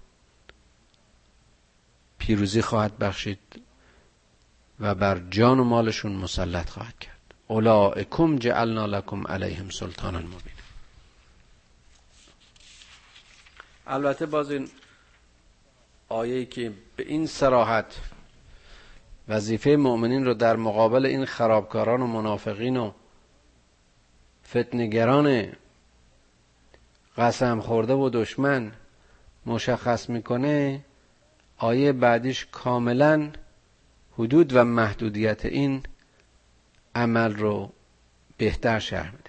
پیروزی 2.19 2.63
خواهد 2.63 2.99
بخشید 2.99 3.39
و 4.81 4.95
بر 4.95 5.19
جان 5.31 5.61
و 5.61 5.65
مالشون 5.65 6.13
مسلط 6.13 6.69
خواهد 6.69 6.99
کرد. 6.99 7.19
اولائکم 7.49 8.37
جعلنا 8.37 8.87
لکم 8.87 9.27
علیهم 9.27 9.71
سلطانا 9.71 10.19
مبین 10.19 10.59
البته 13.87 14.27
باز 14.27 14.51
این 14.51 14.69
آیه 16.09 16.45
که 16.45 16.73
به 16.97 17.05
این 17.09 17.27
سراحت 17.27 18.01
وظیفه 19.29 19.71
مؤمنین 19.71 20.25
رو 20.25 20.35
در 20.35 20.57
مقابل 20.57 21.07
این 21.07 21.25
خرابکاران 21.25 22.03
و 22.03 22.07
منافقین 22.07 22.77
و 22.77 22.93
فتنگران 24.47 25.53
قسم 27.19 27.61
خورده 27.61 27.93
و 27.93 28.11
دشمن 28.13 28.73
مشخص 29.47 30.09
می‌کنه 30.11 30.85
آیه 31.59 31.93
بعدیش 31.93 32.47
کاملا 32.53 33.31
حدود 34.19 34.57
و 34.57 34.65
محدودیت 34.65 35.45
این 35.45 35.83
عمل 36.95 37.35
رو 37.35 37.73
بهتر 38.37 38.79
شرح 38.79 39.13
میده. 39.13 39.28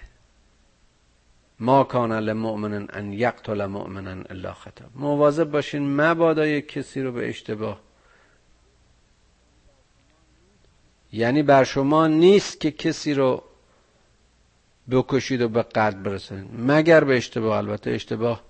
ما 1.59 1.83
کان 1.83 2.11
لمؤمن 2.11 2.87
ان 2.93 3.13
یقتل 3.13 3.65
مؤمنا 3.65 4.23
الا 4.29 4.53
خطا. 4.53 4.85
مواظب 4.95 5.51
باشین 5.51 5.95
مبادا 6.01 6.45
یک 6.45 6.67
کسی 6.67 7.01
رو 7.01 7.11
به 7.11 7.29
اشتباه. 7.29 7.79
یعنی 11.11 11.43
بر 11.43 11.63
شما 11.63 12.07
نیست 12.07 12.59
که 12.59 12.71
کسی 12.71 13.13
رو 13.13 13.43
بکشید 14.91 15.41
و 15.41 15.49
به 15.49 15.61
قتل 15.63 15.97
برسونید. 15.97 16.49
مگر 16.57 17.03
به 17.03 17.17
اشتباه 17.17 17.57
البته 17.57 17.91
اشتباه 17.91 18.43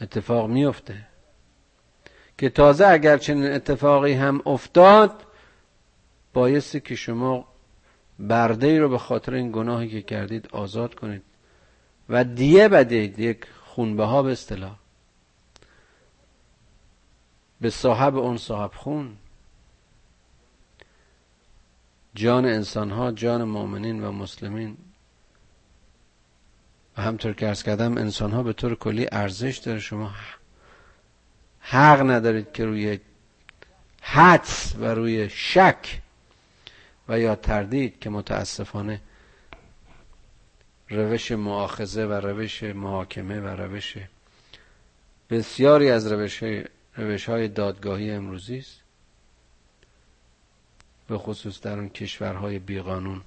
اتفاق 0.00 0.48
میفته 0.48 1.06
که 2.38 2.48
تازه 2.48 2.86
اگر 2.86 3.18
چنین 3.18 3.52
اتفاقی 3.52 4.12
هم 4.12 4.42
افتاد 4.46 5.22
بایستی 6.32 6.80
که 6.80 6.94
شما 6.94 7.53
برده 8.18 8.78
رو 8.78 8.88
به 8.88 8.98
خاطر 8.98 9.34
این 9.34 9.52
گناهی 9.52 9.88
که 9.88 10.02
کردید 10.02 10.48
آزاد 10.52 10.94
کنید 10.94 11.22
و 12.08 12.24
دیه 12.24 12.68
بدید 12.68 13.18
یک 13.18 13.46
خونبه 13.64 14.04
ها 14.04 14.22
به 14.22 14.32
اصطلاح. 14.32 14.76
به 17.60 17.70
صاحب 17.70 18.16
اون 18.16 18.36
صاحب 18.36 18.70
خون. 18.74 19.16
جان 22.14 22.44
انسان 22.44 22.90
ها 22.90 23.12
جان 23.12 23.44
مؤمنین 23.44 24.04
و 24.04 24.12
مسلمین. 24.12 24.76
و 26.96 27.02
همطور 27.02 27.32
که 27.32 27.48
ارز 27.48 27.62
کردم 27.62 27.98
انسان 27.98 28.32
ها 28.32 28.42
به 28.42 28.52
طور 28.52 28.74
کلی 28.74 29.08
ارزش 29.12 29.56
داره. 29.56 29.78
شما 29.78 30.10
حق 31.60 32.10
ندارید 32.10 32.52
که 32.52 32.64
روی 32.64 32.98
حدس 34.00 34.74
و 34.78 34.84
روی 34.84 35.28
شک 35.30 36.00
و 37.08 37.20
یا 37.20 37.34
تردید 37.34 37.98
که 38.00 38.10
متاسفانه 38.10 39.00
روش 40.88 41.32
معاخذه 41.32 42.06
و 42.06 42.12
روش 42.12 42.62
محاکمه 42.62 43.40
و 43.40 43.46
روش 43.46 43.96
بسیاری 45.30 45.90
از 45.90 46.12
روش 46.12 46.42
های, 46.42 46.64
روش 46.96 47.28
های 47.28 47.48
دادگاهی 47.48 48.10
امروزی 48.10 48.58
است. 48.58 48.80
به 51.08 51.18
خصوص 51.18 51.60
در 51.60 51.78
اون 51.78 51.88
کشورهای 51.88 52.58
بیقانون 52.58 53.22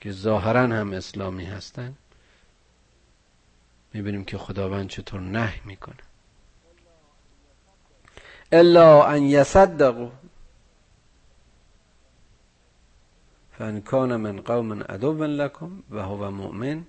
که 0.00 0.12
ظاهرا 0.12 0.60
هم 0.60 0.92
اسلامی 0.92 1.44
هستند 1.44 1.96
می‌بینیم 3.92 4.24
که 4.24 4.38
خداوند 4.38 4.88
چطور 4.88 5.20
نه 5.20 5.54
می‌کنه. 5.64 5.96
الا 8.52 9.04
ان 9.04 9.22
یصدقوا. 9.22 10.12
فان 13.58 13.80
کان 13.80 14.16
من 14.16 14.40
قوم 14.40 14.82
عدو 14.82 15.24
لكم 15.24 15.82
و 15.90 15.98
هو 15.98 16.30
مؤمن 16.30 16.84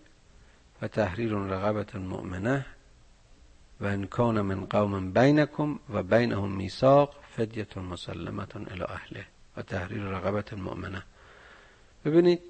و 0.82 0.88
تحریر 0.88 1.32
رقبت 1.32 1.96
مؤمنه 1.96 2.66
و 3.82 3.86
ان 3.86 4.06
کان 4.06 4.42
من 4.42 4.66
قوم 4.66 5.12
بینکم 5.12 5.80
و 5.90 6.04
بینهم 6.04 6.52
میثاق 6.52 7.16
فدیه 7.38 7.80
مسلمه 7.80 8.48
الى 8.56 8.84
اهله 8.84 9.26
و 9.58 9.62
تحریر 9.62 10.04
رقبت 10.04 10.54
مؤمنه 10.54 11.04
ببینید 12.06 12.42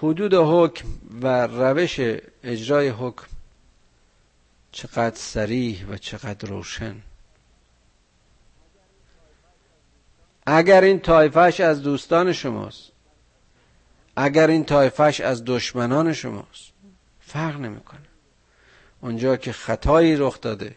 حدود 0.00 0.34
حکم 0.34 0.88
و 1.22 1.46
روش 1.46 2.00
اجرای 2.44 2.88
حکم 2.88 3.26
چقدر 4.72 5.16
سریح 5.16 5.86
و 5.86 5.96
چقدر 5.96 6.48
روشن. 6.48 6.96
اگر 10.46 10.80
این 10.80 11.00
طایفش 11.00 11.60
از 11.60 11.82
دوستان 11.82 12.32
شماست 12.32 12.92
اگر 14.16 14.46
این 14.46 14.64
طایفش 14.64 15.20
از 15.20 15.42
دشمنان 15.44 16.12
شماست 16.12 16.72
فرق 17.20 17.60
نمی‌کنه. 17.60 18.00
اونجا 19.00 19.36
که 19.36 19.52
خطایی 19.52 20.16
رخ 20.16 20.40
داده 20.40 20.74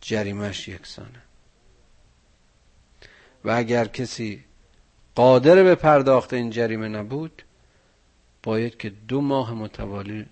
جریمش 0.00 0.68
یکسانه. 0.68 1.22
و 3.44 3.50
اگر 3.50 3.84
کسی 3.84 4.44
قادر 5.14 5.62
به 5.62 5.74
پرداخت 5.74 6.32
این 6.32 6.50
جریمه 6.50 6.88
نبود 6.88 7.42
باید 8.42 8.76
که 8.76 8.90
دو 8.90 9.20
ماه 9.20 9.54
متوالی 9.54 10.26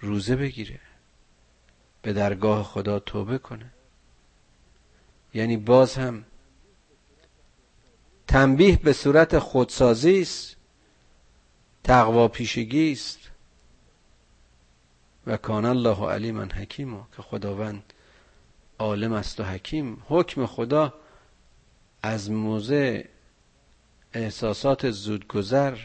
روزه 0.00 0.36
بگیره 0.36 0.80
به 2.02 2.12
درگاه 2.12 2.64
خدا 2.64 2.98
توبه 2.98 3.38
کنه. 3.38 3.70
یعنی 5.34 5.56
باز 5.56 5.94
هم 5.94 6.24
تنبیه 8.28 8.76
به 8.76 8.92
صورت 8.92 9.38
خودسازی 9.38 10.20
است 10.22 10.56
تقوا 11.84 12.28
پیشگی 12.28 12.92
است 12.92 13.18
و 15.26 15.36
کان 15.36 15.64
الله 15.64 16.08
علیما 16.08 16.42
حکیما 16.44 17.08
که 17.16 17.22
خداوند 17.22 17.92
عالم 18.78 19.12
است 19.12 19.40
و 19.40 19.44
حکیم. 19.44 20.02
حکم 20.08 20.46
خدا 20.46 20.94
از 22.02 22.30
موضع 22.30 23.04
احساسات 24.12 24.90
زودگذر 24.90 25.78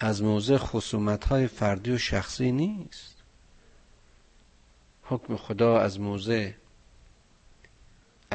از 0.00 0.22
موضع 0.22 0.56
خصومت 0.56 1.24
های 1.24 1.46
فردی 1.46 1.90
و 1.90 1.98
شخصی 1.98 2.52
نیست. 2.52 3.16
حکم 5.02 5.36
خدا 5.36 5.80
از 5.80 6.00
موضع 6.00 6.50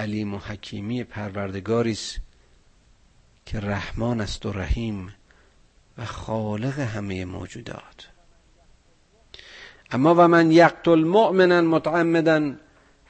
علیم 0.02 0.34
و 0.34 0.38
حکیمی 0.38 1.04
پروردگاری 1.04 1.92
است 1.92 2.20
که 3.46 3.60
رحمان 3.60 4.22
است 4.22 4.46
و 4.46 4.52
رحیم 4.52 5.14
و 5.98 6.06
خالق 6.06 6.80
همه 6.80 7.26
موجودات. 7.26 8.10
اما 9.92 10.16
و 10.16 10.28
من 10.28 10.52
یقتل 10.52 11.04
مؤمنا 11.04 11.62
متعمدا 11.62 12.54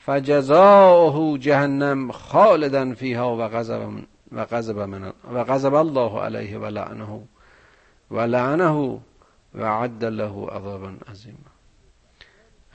فجزاؤه 0.06 1.40
جهنم 1.40 2.12
خالدا 2.12 2.94
فیها 2.94 3.38
و 3.38 3.48
غضب 3.48 3.90
و 4.32 4.46
غضب 4.46 4.80
من 4.80 5.14
و 5.34 5.44
غضب 5.44 5.74
الله 5.74 6.22
علیه 6.22 6.58
و 6.58 6.66
لعنه 6.66 7.28
و 8.12 8.20
لعنه 8.20 9.02
و 9.54 9.66
عد 9.66 10.06
له 10.06 10.48
عذابا 10.48 10.94
عظیما. 11.12 11.51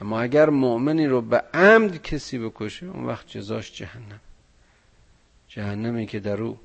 اما 0.01 0.21
اگر 0.21 0.49
مؤمنی 0.49 1.07
رو 1.07 1.21
به 1.21 1.43
عمد 1.53 2.01
کسی 2.01 2.39
بکشه 2.39 2.85
اون 2.85 3.05
وقت 3.05 3.27
جزاش 3.27 3.73
جهنم. 3.73 4.19
جهنمی 5.47 6.05
که 6.05 6.19
در 6.19 6.41
او 6.41 6.59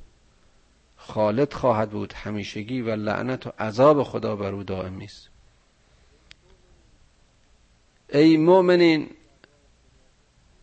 خالد 0.97 1.53
خواهد 1.53 1.91
بود 1.91 2.13
همیشگی 2.13 2.81
و 2.81 2.91
لعنت 2.91 3.47
و 3.47 3.53
عذاب 3.59 4.03
خدا 4.03 4.37
بر 4.37 4.53
او 4.53 4.63
دائمی 4.63 5.05
است 5.05 5.29
ای 8.09 8.37
مؤمنین 8.37 9.11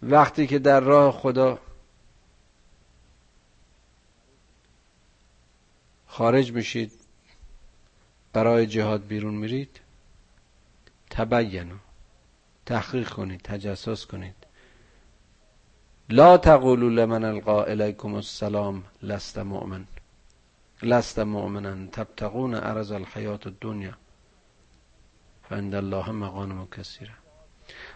وقتی 0.03 0.47
که 0.47 0.60
در 0.60 0.79
راه 0.79 1.12
خدا 1.12 1.60
خارج 6.08 6.51
میشید 6.51 6.91
برای 8.34 8.67
جهاد 8.67 9.08
بیرون 9.08 9.34
میرید 9.34 9.79
تبینو 11.10 11.75
تحقیق 12.69 13.10
کنید 13.10 13.41
تجسس 13.41 14.05
کنید. 14.05 14.36
لا 16.10 16.38
تقولوا 16.38 16.89
لمن 16.89 17.23
القا 17.23 17.63
الیکم 17.63 18.13
السلام 18.15 18.84
لست 19.03 19.38
مؤمن. 19.38 19.86
لست 20.84 21.19
مؤمنا. 21.19 21.88
تبتغون 21.91 22.55
عرض 22.55 22.91
الحیات 22.91 23.47
الدنیا. 23.47 23.93
فعند 25.49 25.75
الله 25.75 26.12
مغانم 26.12 26.67
کثیره. 26.77 27.12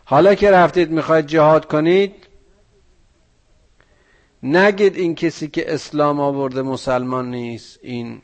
حالا 0.06 0.36
که 0.36 0.52
رفتید 0.52 0.92
می‌خواید 0.92 1.26
جهاد 1.28 1.66
کنید 1.66 2.28
نگید 4.44 4.96
این 4.96 5.16
کسی 5.16 5.48
که 5.48 5.74
اسلام 5.74 6.20
آورده 6.20 6.62
مسلمان 6.62 7.32
نیست 7.32 7.80
این 7.82 8.22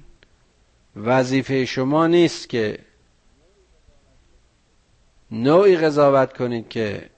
وظیفه 0.95 1.65
شما 1.65 2.07
نیست 2.07 2.49
که 2.49 2.79
نوعی 5.31 5.77
قضاوت 5.77 6.37
کنید 6.37 6.69
که 6.69 7.09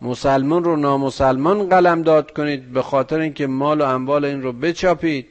مسلمان 0.00 0.64
رو 0.64 0.76
نامسلمان 0.76 1.68
قلم 1.68 2.02
داد 2.02 2.32
کنید 2.32 2.72
به 2.72 2.82
خاطر 2.82 3.20
اینکه 3.20 3.46
مال 3.46 3.80
و 3.80 3.84
اموال 3.84 4.24
این 4.24 4.42
رو 4.42 4.52
بچاپید. 4.52 5.26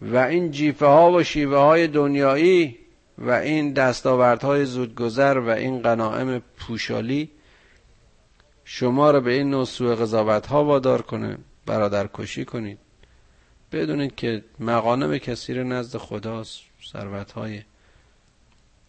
و 0.00 0.16
این 0.16 0.50
جیفه 0.50 0.86
ها 0.86 1.12
و 1.12 1.22
شیوه 1.22 1.58
های 1.58 1.86
دنیایی 1.86 2.78
و 3.18 3.30
این 3.30 3.72
دستاوردهای 3.72 4.64
زودگذر 4.64 5.38
و 5.38 5.48
این 5.48 5.82
غنائم 5.82 6.42
پوشالی 6.58 7.30
شما 8.64 9.10
رو 9.10 9.20
به 9.20 9.32
این 9.32 9.50
نوع 9.50 9.64
سوء 9.64 9.94
قضاوت 9.94 10.46
ها 10.46 10.64
وادار 10.64 11.02
کنه 11.02 11.38
برادر 11.66 12.08
کشی 12.14 12.44
کنید. 12.44 12.78
بدونید 13.72 14.14
که 14.14 14.44
مغانم 14.60 15.18
کثیر 15.18 15.62
نزد 15.62 15.98
خداست 15.98 16.60
ثروت 16.92 17.32
های 17.32 17.62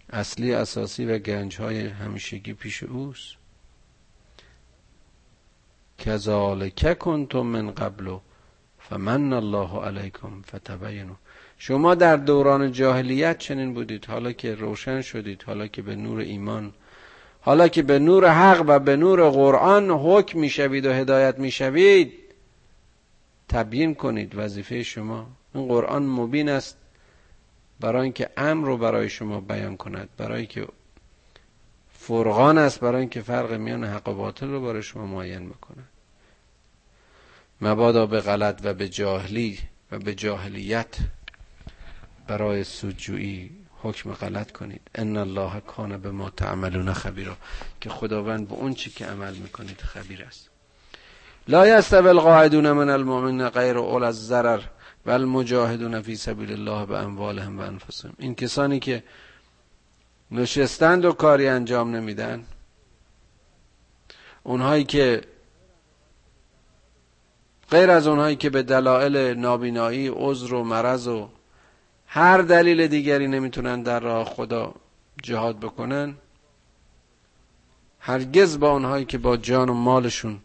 اصلی 0.10 0.54
اساسی 0.54 1.06
و 1.06 1.18
گنج 1.18 1.58
های 1.58 1.88
همیشگی 1.88 2.54
پیش 2.54 2.84
اوست. 2.84 3.36
کذالک 5.98 7.00
کنتم 7.00 7.40
من 7.42 7.72
قبل 7.72 8.18
فمن 8.80 9.34
الله 9.34 9.86
علیکم 9.86 10.42
فتبینوا. 10.42 11.16
شما 11.58 11.96
در 11.96 12.16
دوران 12.16 12.72
جاهلیت 12.72 13.38
چنین 13.38 13.74
بودید 13.74 14.06
حالا 14.06 14.32
که 14.32 14.56
روشن 14.56 15.02
شدید 15.02 15.44
حالا 15.44 15.68
که 15.68 15.82
به 15.82 15.96
نور 15.96 16.20
ایمان 16.20 16.74
حالا 17.42 17.68
که 17.68 17.82
به 17.82 18.00
نور 18.00 18.30
حق 18.30 18.64
و 18.68 18.80
به 18.80 18.96
نور 18.96 19.30
قرآن 19.30 19.90
حکم 19.90 20.40
می‌شوید 20.40 20.86
و 20.86 20.92
هدایت 20.94 21.40
می‌شوید 21.40 22.14
تبیین 23.50 23.96
کنید. 23.96 24.34
وظیفه 24.36 24.84
شما 24.84 25.28
این 25.56 25.68
قرآن 25.68 26.06
مبین 26.06 26.50
است. 26.50 26.78
برای 27.80 28.04
اینکه 28.04 28.30
امر 28.38 28.66
رو 28.66 28.78
برای 28.78 29.10
شما 29.10 29.42
بیان 29.42 29.78
کند 29.78 30.10
برای 30.18 30.46
که 30.46 30.68
فرقان 31.92 32.58
است 32.58 32.80
برای 32.80 33.00
اینکه 33.00 33.22
فرق 33.22 33.54
میان 33.54 33.84
حق 33.84 34.08
و 34.08 34.14
باطل 34.14 34.48
رو 34.48 34.62
برای 34.62 34.84
شما 34.84 35.06
معین 35.06 35.50
بکند 35.50 35.90
مبادا 37.62 38.06
به 38.06 38.20
غلط 38.20 38.60
و 38.64 38.74
به 38.74 38.90
جاهلی 38.90 39.60
و 39.92 40.00
به 40.00 40.16
جاهلیت 40.16 40.96
برای 42.28 42.64
سودجویی 42.64 43.52
حکم 43.84 44.14
غلط 44.14 44.52
کنید. 44.52 44.82
ان 44.96 45.18
الله 45.18 45.60
کان 45.60 45.98
به 45.98 46.12
ما 46.12 46.30
تعملون 46.30 46.94
خبیرا. 46.94 47.38
که 47.82 47.90
خداوند 47.90 48.48
به 48.48 48.54
اون 48.54 48.74
چی 48.74 48.90
که 48.90 49.06
عمل 49.06 49.34
می‌کنید 49.34 49.82
خبیر 49.82 50.24
است. 50.24 50.50
لا 51.48 51.68
یستوی 51.68 52.08
القاعدون 52.08 52.72
من 52.72 52.90
المؤمنین 52.90 53.50
غیر 53.50 53.78
اول 53.78 54.04
الضرر. 54.04 54.62
و 55.08 55.12
المجاهدون 55.12 56.02
فی 56.02 56.16
سبیل 56.16 56.52
الله 56.52 56.86
به 56.86 56.98
اموالهم 56.98 57.60
و 57.60 57.62
انفسهم. 57.62 58.14
این 58.18 58.36
کسانی 58.36 58.80
که 58.80 59.04
نشستند 60.32 61.06
و 61.06 61.12
کاری 61.12 61.48
انجام 61.48 61.96
نمیدن 61.96 62.46
اونهایی 64.44 64.84
که 64.84 65.22
غیر 67.72 67.92
از 67.92 68.08
اونهایی 68.08 68.36
که 68.36 68.50
به 68.50 68.64
دلایل 68.64 69.18
نابینایی 69.18 70.08
عذر 70.08 70.54
و 70.54 70.64
مرض 70.64 71.08
و 71.08 71.30
هر 72.08 72.38
دلیل 72.38 72.88
دیگری 72.88 73.28
نمی‌تونن 73.28 73.84
در 73.84 74.00
راه 74.00 74.26
خدا 74.26 74.76
جهاد 75.24 75.60
بکنن 75.60 76.16
هرگز 78.00 78.60
با 78.60 78.72
اونهایی 78.72 79.06
که 79.06 79.18
با 79.18 79.38
جان 79.38 79.70
و 79.70 79.74
مالشون 79.74 80.40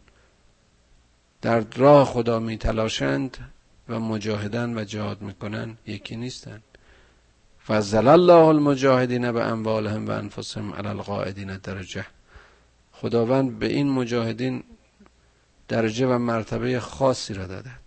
در 1.43 1.65
راه 1.77 2.05
خدا 2.05 2.39
میتلاشند 2.39 3.39
و 3.93 4.01
مجاهدن 4.01 4.79
و 4.79 4.85
جهاد 4.85 5.23
می‌کنن 5.23 5.77
یکی 5.87 6.17
نیستن. 6.17 6.63
فضل 7.67 8.09
الله 8.09 8.47
المجاهدین 8.47 9.33
به 9.33 9.43
اموالهم 9.43 10.07
و 10.07 10.11
انفسهم 10.11 10.73
علی 10.75 10.89
القاعدین 10.89 11.57
درجه. 11.57 12.07
خداوند 12.93 13.59
به 13.59 13.67
این 13.67 13.91
مجاهدین 13.91 14.65
درجه 15.69 16.07
و 16.07 16.19
مرتبه 16.19 16.81
خاصی 16.81 17.35
را 17.35 17.47
دادد 17.47 17.83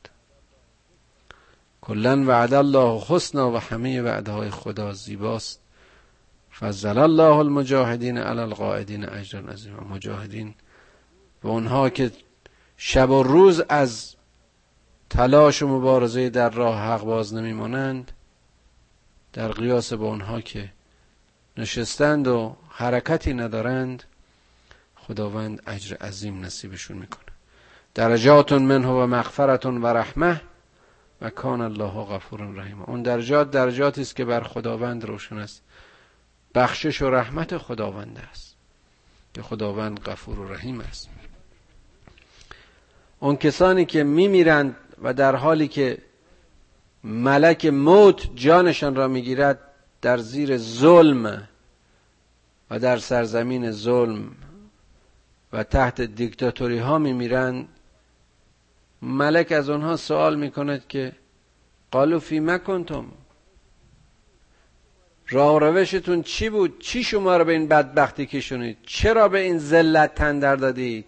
کلا 1.81 2.25
وعد 2.25 2.53
الله 2.53 3.03
حسنا 3.07 3.51
و 3.51 3.57
همه 3.57 4.01
وعده 4.01 4.31
های 4.31 4.49
خدا 4.49 4.93
زیباست. 4.93 5.59
فضل 6.59 6.97
الله 6.97 7.35
المجاهدین 7.35 8.17
علی 8.17 8.39
القاعدین 8.39 9.09
اجرا 9.09 9.41
عظیما. 9.41 9.79
مجاهدین 9.79 10.53
و 11.43 11.47
اونها 11.47 11.89
که 11.89 12.11
شب 12.77 13.09
و 13.09 13.23
روز 13.23 13.61
از 13.69 14.14
تلاش 15.09 15.61
و 15.61 15.67
مبارزه 15.67 16.29
در 16.29 16.49
راه 16.49 16.79
حق 16.79 17.01
باز 17.03 17.33
نمیمانند 17.33 18.11
در 19.33 19.51
قیاس 19.51 19.93
با 19.93 20.05
اونها 20.05 20.41
که 20.41 20.71
نشستند 21.57 22.27
و 22.27 22.55
حرکتی 22.69 23.33
ندارند 23.33 24.03
خداوند 24.95 25.61
اجر 25.67 25.95
عظیم 25.95 26.45
نصیبشون 26.45 26.97
می‌کنه. 26.97 27.25
درجات 27.93 28.51
منه 28.51 28.87
و 28.87 29.07
مغفرت 29.07 29.65
و 29.65 29.87
رحمه 29.87 30.41
و 31.21 31.29
کان 31.29 31.61
الله 31.61 32.05
غفور 32.05 32.41
رحیم 32.41 32.81
اون 32.81 33.01
درجات 33.03 33.51
درجاتی 33.51 34.01
است 34.01 34.15
که 34.15 34.25
بر 34.25 34.43
خداوند 34.43 35.05
روشن 35.05 35.37
است. 35.37 35.61
بخشش 36.55 37.01
و 37.01 37.09
رحمت 37.09 37.57
خداوند 37.57 38.27
است. 38.31 38.55
که 39.33 39.41
خداوند 39.41 39.99
غفور 39.99 40.39
و 40.39 40.53
رحیم 40.53 40.81
است. 40.81 41.09
اون 43.19 43.35
کسانی 43.35 43.85
که 43.85 44.03
میمیرند 44.03 44.75
و 45.01 45.13
در 45.13 45.36
حالی 45.36 45.67
که 45.67 45.97
ملک 47.03 47.65
موت 47.65 48.36
جانشان 48.36 48.95
را 48.95 49.08
می‌گیرد 49.08 49.60
در 50.01 50.17
زیر 50.17 50.58
ظلم 50.58 51.47
و 52.69 52.79
در 52.79 52.97
سرزمین 52.97 53.71
ظلم 53.71 54.31
و 55.53 55.63
تحت 55.63 56.01
دیکتاتوری 56.01 56.77
ها 56.77 56.97
میمیرند. 56.97 57.67
ملک 59.01 59.51
از 59.51 59.69
آنها 59.69 59.95
سوال 59.95 60.36
می‌کند 60.36 60.88
که 60.88 61.12
قالو 61.91 62.19
فی 62.19 62.39
مکنتم 62.39 63.05
راه 65.29 65.60
روشتون 65.60 66.23
چی 66.23 66.49
بود؟ 66.49 66.79
چی 66.79 67.03
شما 67.03 67.38
رو 67.38 67.45
به 67.45 67.51
این 67.51 67.67
بدبختی 67.67 68.25
کشونید؟ 68.25 68.77
چرا 68.86 69.27
به 69.27 69.39
این 69.39 69.60
ذلت 69.60 70.15
تندر 70.15 70.55
دادید؟ 70.55 71.05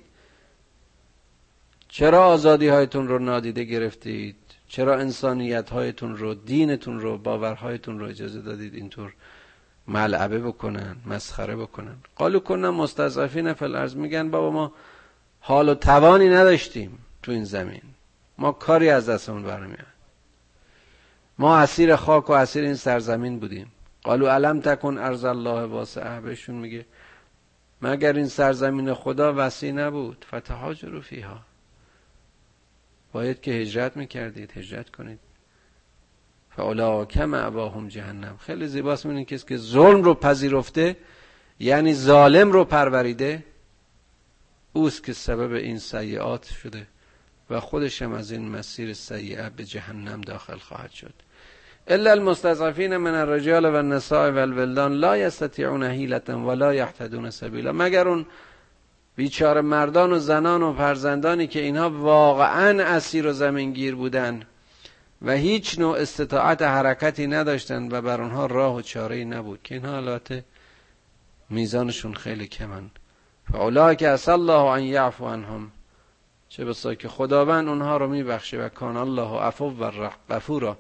چرا 1.87 2.25
آزادی 2.25 2.67
هایتون 2.67 3.07
رو 3.07 3.19
نادیده 3.19 3.63
گرفتید؟ 3.63 4.35
چرا 4.67 4.95
انسانیت 4.95 5.69
هایتون 5.69 6.17
رو 6.17 6.33
دینتون 6.33 6.99
رو 6.99 7.17
باورهایتون 7.17 7.99
رو 7.99 8.05
اجازه 8.05 8.41
دادید 8.41 8.73
اینطور 8.73 9.13
ملعبه 9.87 10.39
بکنن 10.39 10.95
مسخره 11.05 11.55
بکنن؟ 11.55 11.95
قالو 12.15 12.39
کنن 12.39 12.69
مستضعفین 12.69 13.53
فل 13.53 13.75
ارز 13.75 13.95
میگن 13.95 14.31
بابا 14.31 14.51
ما 14.51 14.73
حال 15.39 15.69
و 15.69 15.75
توانی 15.75 16.29
نداشتیم 16.29 16.99
تو 17.23 17.31
این 17.31 17.43
زمین. 17.43 17.81
ما 18.37 18.51
کاری 18.51 18.89
از 18.89 19.09
دستمون 19.09 19.43
برمیاد 19.43 19.97
ما 21.39 21.57
اسیر 21.57 21.95
خاک 21.95 22.29
و 22.29 22.33
اسیر 22.33 22.63
این 22.63 22.75
سرزمین 22.75 23.39
بودیم. 23.39 23.71
قالو 24.03 24.27
علم 24.27 24.61
تکن 24.61 24.97
ارز 24.97 25.25
الله 25.25 25.65
واسعه؟ 25.65 26.19
بهشون 26.21 26.55
میگه 26.55 26.85
مگر 27.81 28.13
این 28.13 28.27
سرزمین 28.27 28.93
خدا 28.93 29.33
وسیع 29.37 29.71
نبود؟ 29.71 30.25
فتهاجروا 30.35 31.01
فیها. 31.01 31.39
باید 33.17 33.41
که 33.41 33.51
هجرت 33.51 33.97
می‌کردید 33.97 34.51
هجرت 34.55 34.89
کنید. 34.89 35.19
کم 37.09 37.33
اباهم 37.33 37.87
جهنم. 37.87 38.37
خیلی 38.37 38.67
زیباست 38.67 39.05
می‌بینید 39.05 39.27
کسی 39.27 39.45
که 39.47 39.57
ظلم 39.57 40.03
رو 40.03 40.13
پذیرفته 40.13 40.97
یعنی 41.59 41.93
ظالم 41.93 42.51
رو 42.51 42.63
پروریده 42.65 43.43
اوست 44.73 45.03
که 45.03 45.13
سبب 45.13 45.53
این 45.53 45.79
سیعات 45.79 46.45
شده 46.45 46.87
و 47.49 47.59
خودش 47.59 48.01
هم 48.01 48.13
از 48.13 48.31
این 48.31 48.49
مسیر 48.49 48.93
سیعه 48.93 49.49
به 49.49 49.63
جهنم 49.63 50.21
داخل 50.21 50.57
خواهد 50.57 50.91
شد. 50.91 51.13
الا 51.87 52.11
المستضعفین 52.11 52.97
من 52.97 53.15
الرجال 53.15 53.65
و 53.65 53.75
النساء 53.75 54.31
و 54.31 54.37
الولدان 54.37 54.93
لا 54.93 55.17
یستطیعون 55.17 55.83
حیلتا 55.83 56.39
ولا 56.39 56.73
یحتدون 56.73 57.29
سبیلا. 57.29 57.71
مگر 57.71 58.07
اون 58.07 58.25
بیچاره 59.17 59.61
مردان 59.61 60.13
و 60.13 60.19
زنان 60.19 60.63
و 60.63 60.73
فرزندانی 60.73 61.47
که 61.47 61.59
اینها 61.59 61.89
واقعا 61.89 62.83
اسیر 62.83 63.27
و 63.27 63.33
زمینگیر 63.33 63.95
بودن 63.95 64.43
و 65.21 65.31
هیچ 65.31 65.79
نوع 65.79 65.97
استطاعت 65.97 66.61
حرکتی 66.61 67.27
نداشتن 67.27 67.91
و 67.91 68.01
بر 68.01 68.21
آنها 68.21 68.45
راه 68.45 68.75
و 68.75 68.81
چاره 68.81 69.23
نبود 69.23 69.59
که 69.63 69.75
اینها 69.75 69.97
البته 69.97 70.43
میزانشون 71.49 72.13
خیلی 72.13 72.47
کمن. 72.47 72.89
که 73.95 74.09
اصل 74.09 74.31
الله 74.31 74.65
ان 74.65 74.83
یعفو 74.83 75.27
عنهم. 75.27 75.71
چه 76.49 76.65
بسا 76.65 76.95
که 76.95 77.07
خداوند 77.07 77.67
اونها 77.67 77.97
رو 77.97 78.07
میبخشه 78.07 78.57
و 78.57 78.69
کان 78.69 78.97
الله 78.97 79.39
عفو 79.39 79.65
و 79.65 80.09
غفورا 80.29 80.77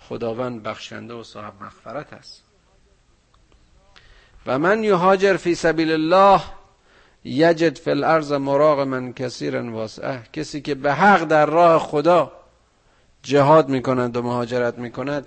خداوند 0.00 0.62
بخشنده 0.62 1.14
و 1.14 1.22
صاحب 1.22 1.62
مغفرت 1.62 2.12
است. 2.12 2.42
و 4.46 4.58
من 4.58 4.84
یهاجر 4.84 5.36
فی 5.36 5.54
سبیل 5.54 5.92
الله 5.92 6.40
یجد 7.24 7.78
فی 7.78 7.90
الارض 7.90 8.32
من 8.32 9.12
کثیرا 9.12 9.72
واسعه. 9.72 10.22
کسی 10.32 10.60
که 10.60 10.74
به 10.74 10.92
حق 10.94 11.24
در 11.24 11.46
راه 11.46 11.78
خدا 11.78 12.32
جهاد 13.22 13.68
می‌کند 13.68 14.16
و 14.16 14.22
مهاجرت 14.22 14.78
می‌کند 14.78 15.26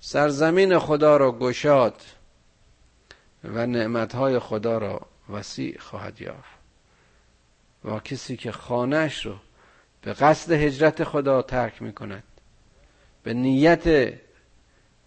سرزمین 0.00 0.78
خدا 0.78 1.16
را 1.16 1.32
گشاد 1.32 2.02
و 3.44 3.66
نعمتهای 3.66 4.38
خدا 4.38 4.78
را 4.78 5.00
وسیع 5.32 5.78
خواهد 5.78 6.20
یافت. 6.20 6.54
و 7.84 7.98
کسی 7.98 8.36
که 8.36 8.52
خانهش 8.52 9.26
رو 9.26 9.34
به 10.02 10.12
قصد 10.12 10.52
هجرت 10.52 11.04
خدا 11.04 11.42
ترک 11.42 11.82
می‌کند 11.82 12.22
به 13.22 13.34
نیت 13.34 14.14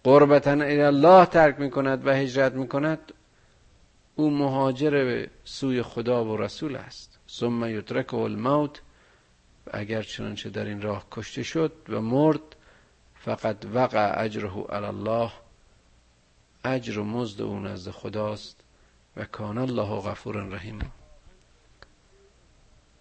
قربتا 0.04 0.50
الله 0.50 1.26
ترک 1.26 1.60
می‌کند 1.60 2.06
و 2.06 2.10
هجرت 2.10 2.52
می‌کند 2.52 3.12
او 4.18 4.30
مهاجر 4.30 4.90
به 4.90 5.30
سوی 5.44 5.82
خدا 5.82 6.24
و 6.24 6.36
رسول 6.36 6.76
است. 6.76 7.18
ثم 7.30 7.64
یدرک 7.64 8.14
الموت 8.14 8.80
اگر 9.72 10.02
چنانچه 10.02 10.50
در 10.50 10.64
این 10.64 10.82
راه 10.82 11.06
کشته 11.10 11.42
شد 11.42 11.72
و 11.88 12.00
مرد 12.00 12.40
فقط 13.14 13.56
وقع 13.74 14.22
اجره 14.24 14.64
علی 14.68 14.86
الله 14.86 15.30
اجر 16.64 16.98
و 16.98 17.04
مزد 17.04 17.42
او 17.42 17.60
نزد 17.60 17.90
خداست 17.90 18.60
و 19.16 19.24
کان 19.24 19.58
الله 19.58 20.00
غفور 20.00 20.36
رحیم 20.36 20.92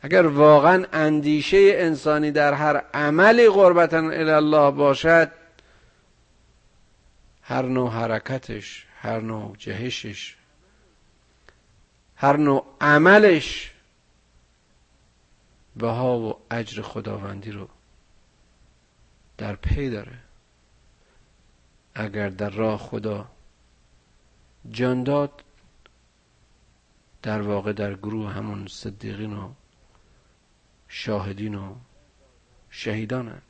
اگر 0.02 0.28
واقعا 0.28 0.86
اندیشه 0.94 1.72
انسانی 1.74 2.32
در 2.32 2.54
هر 2.54 2.78
عملی 2.94 3.50
قربتا 3.50 3.98
الی 3.98 4.32
الله 4.32 4.72
باشد 4.72 5.32
هر 7.42 7.62
نوع 7.62 7.92
حرکتش 7.92 8.86
هر 9.02 9.20
نوع 9.20 9.56
جهشش 9.58 10.37
هر 12.18 12.38
نوع 12.38 12.66
عملش 12.82 13.72
بها 15.76 16.20
و 16.20 16.38
اجر 16.52 16.82
خداوندی 16.82 17.52
رو 17.52 17.68
در 19.38 19.56
پی 19.56 19.90
داره. 19.90 20.18
اگر 21.96 22.30
در 22.30 22.50
راه 22.50 22.80
خدا 22.80 23.26
جان 24.72 25.04
داد 25.04 25.44
در 27.22 27.42
واقع 27.42 27.74
در 27.74 27.94
گروه 27.94 28.32
همون 28.32 28.68
صدیقین 28.68 29.34
و 29.34 29.50
شاهدین 30.88 31.56
و 31.56 31.76
شهیدان 32.70 33.42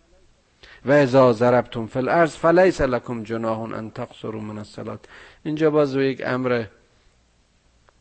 و 0.86 0.92
ازا 0.92 1.34
ضربتم 1.34 1.88
فی 1.88 2.00
الارض 2.00 2.36
فلیس 2.36 2.82
لکم 2.82 3.24
جناح 3.24 3.60
ان 3.60 3.92
تقصروا 3.92 4.42
من 4.42 4.58
الصلاه 4.58 5.00
اینجا 5.44 5.70
باز 5.70 5.96
یک 5.96 6.22
امر 6.26 6.66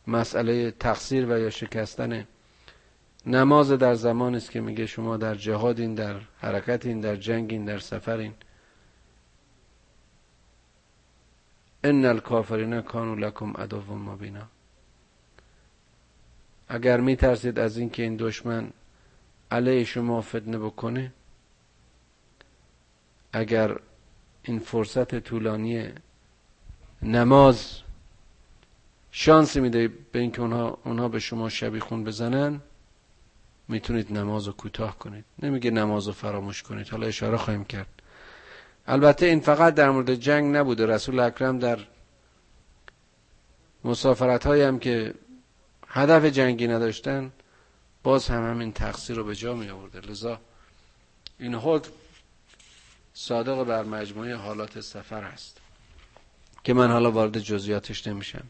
مسئله 0.07 0.71
تقصیر 0.71 1.25
و 1.25 1.39
یا 1.39 1.49
شکستن 1.49 2.27
نماز 3.25 3.71
در 3.71 3.93
زمان 3.93 4.35
است 4.35 4.51
که 4.51 4.61
میگه 4.61 4.85
شما 4.85 5.17
در 5.17 5.35
جهادین 5.35 5.95
در 5.95 6.15
حرکتین 6.39 7.01
در 7.01 7.15
جنگین 7.15 7.65
در 7.65 7.79
سفرین. 7.79 8.33
ان 11.83 12.05
الکافرین 12.05 12.81
کانوا 12.81 13.27
لکم 13.27 13.51
عدو 13.57 13.95
مبینا. 13.95 14.47
اگر 16.69 16.99
میترسید 16.99 17.59
از 17.59 17.77
اینکه 17.77 18.03
این 18.03 18.15
دشمن 18.15 18.69
علیه 19.51 19.83
شما 19.83 20.21
فتنه 20.21 20.57
بکنه 20.57 21.13
اگر 23.33 23.77
این 24.43 24.59
فرصت 24.59 25.19
طولانی 25.19 25.89
نماز 27.01 27.81
شانسی 29.19 29.59
میده 29.59 29.87
به 29.87 30.19
اینکه 30.19 30.41
اونها, 30.41 30.77
اونها 30.83 31.07
به 31.07 31.19
شما 31.19 31.49
شبی 31.49 31.79
خون 31.79 32.03
بزنن 32.03 32.61
می‌تونید 33.67 34.13
نماز 34.17 34.47
رو 34.47 34.53
کوتاه 34.53 34.99
کنید. 34.99 35.25
نمیگه 35.39 35.71
نماز 35.71 36.07
رو 36.07 36.13
فراموش 36.13 36.63
کنید. 36.63 36.89
حالا 36.89 37.07
اشاره 37.07 37.37
خواهیم 37.37 37.65
کرد. 37.65 37.87
البته 38.87 39.25
این 39.25 39.39
فقط 39.39 39.73
در 39.73 39.89
مورد 39.89 40.15
جنگ 40.15 40.55
نبوده. 40.55 40.85
رسول 40.85 41.19
اکرم 41.19 41.59
در 41.59 41.79
مسافرت 43.83 44.47
هم 44.47 44.79
که 44.79 45.13
هدف 45.87 46.25
جنگی 46.25 46.67
نداشتن 46.67 47.31
باز 48.03 48.27
هم 48.27 48.49
همین 48.49 48.71
تقصیر 48.71 49.15
رو 49.15 49.23
به 49.23 49.35
جا 49.35 49.53
می 49.53 49.69
آورده 49.69 49.99
لذا 49.99 50.39
این 51.39 51.55
حکم 51.55 51.91
صادق 53.13 53.63
بر 53.63 53.83
مجموعه 53.83 54.35
حالات 54.35 54.79
سفر 54.79 55.23
است 55.23 55.61
که 56.63 56.73
من 56.73 56.91
حالا 56.91 57.11
وارد 57.11 57.39
جزئیاتش 57.39 58.07
نمیشم. 58.07 58.43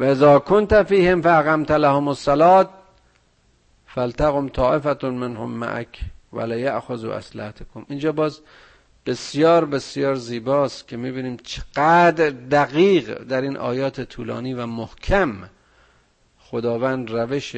و 0.00 0.04
اذا 0.04 0.38
کنت 0.38 0.82
فیهم 0.82 1.22
فاقمت 1.22 1.70
لهم 1.70 2.08
الصلاه 2.08 2.70
فلتقم 3.86 4.48
طائفه 4.48 5.08
منهم 5.08 5.50
معک 5.50 6.00
ولا 6.32 6.56
یاخذوا 6.56 7.14
اسلحتكم 7.14 7.86
اینجا 7.88 8.12
باز 8.12 8.40
بسیار 9.06 9.64
بسیار 9.64 10.14
زیباست 10.14 10.88
که 10.88 10.96
می‌بینیم 10.96 11.36
چقدر 11.36 12.30
دقیق 12.30 13.22
در 13.22 13.40
این 13.40 13.56
آیات 13.56 14.00
طولانی 14.00 14.54
و 14.54 14.66
محکم 14.66 15.34
خداوند 16.38 17.10
روش 17.10 17.56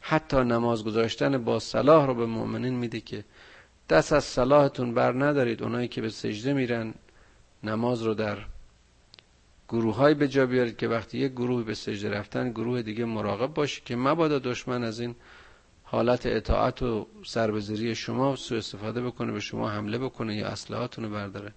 حتی 0.00 0.36
نماز 0.36 0.84
گذاشتن 0.84 1.44
با 1.44 1.58
صلاح 1.58 2.06
رو 2.06 2.14
به 2.14 2.26
مؤمنین 2.26 2.74
میده 2.74 3.00
که 3.00 3.24
دست 3.90 4.12
از 4.12 4.24
صلاحتون 4.24 4.94
بر 4.94 5.12
ندارید. 5.12 5.62
اونایی 5.62 5.88
که 5.88 6.00
به 6.00 6.08
سجده 6.08 6.52
میرن 6.52 6.94
نماز 7.62 8.02
رو 8.02 8.14
در 8.14 8.38
گروه 9.68 9.96
های 9.96 10.14
به 10.14 10.28
جا 10.28 10.46
بیارید 10.46 10.76
که 10.76 10.88
وقتی 10.88 11.18
یک 11.18 11.32
گروه 11.32 11.64
به 11.64 11.74
سجده 11.74 12.10
رفتن 12.10 12.50
گروه 12.50 12.82
دیگه 12.82 13.04
مراقب 13.04 13.54
باشه 13.54 13.82
که 13.84 13.96
مبادا 13.96 14.38
دشمن 14.38 14.84
از 14.84 15.00
این 15.00 15.14
حالت 15.82 16.26
اطاعت 16.26 16.82
و 16.82 17.06
سربزیری 17.24 17.94
شما 17.94 18.36
سو 18.36 18.54
استفاده 18.54 19.02
بکنه 19.02 19.32
به 19.32 19.40
شما 19.40 19.70
حمله 19.70 19.98
بکنه 19.98 20.36
یا 20.36 20.46
اسلحاتون 20.48 21.04
رو 21.04 21.10
برداره. 21.10 21.52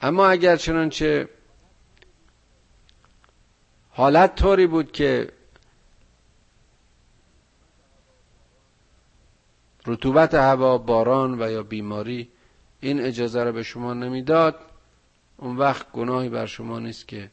اما 0.00 0.28
اگر 0.28 0.56
چنانچه 0.56 1.28
حالت 3.90 4.34
طوری 4.34 4.66
بود 4.66 4.92
که 4.92 5.32
رطوبت 9.86 10.34
هوا 10.34 10.78
باران 10.78 11.42
و 11.42 11.50
یا 11.50 11.62
بیماری 11.62 12.28
این 12.80 13.00
اجازه 13.00 13.44
را 13.44 13.52
به 13.52 13.62
شما 13.62 13.94
نمی‌داد 13.94 14.73
اون 15.36 15.56
وقت 15.56 15.92
گناهی 15.92 16.28
بر 16.28 16.46
شما 16.46 16.78
نیست 16.78 17.08
که 17.08 17.30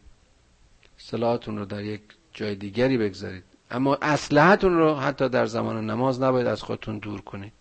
صلاتون 0.97 1.57
رو 1.57 1.65
در 1.65 1.83
یک 1.83 2.01
جای 2.33 2.55
دیگری 2.55 2.97
بگذارید. 2.97 3.43
اما 3.71 3.97
اسلحتون 4.01 4.77
رو 4.77 4.95
حتی 4.95 5.29
در 5.29 5.45
زمان 5.45 5.89
نماز 5.89 6.21
نباید 6.21 6.47
از 6.47 6.63
خودتون 6.63 6.97
دور 6.97 7.21
کنید. 7.21 7.53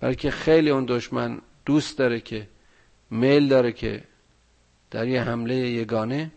بلکه 0.00 0.30
خیلی 0.30 0.70
اون 0.70 0.84
دشمن 0.88 1.40
دوست 1.66 1.98
داره 1.98 2.20
که 2.20 2.48
میل 3.10 3.48
داره 3.48 3.72
که 3.72 4.04
در 4.90 5.08
یه 5.08 5.22
حمله 5.22 5.54
یگانه 5.54 6.30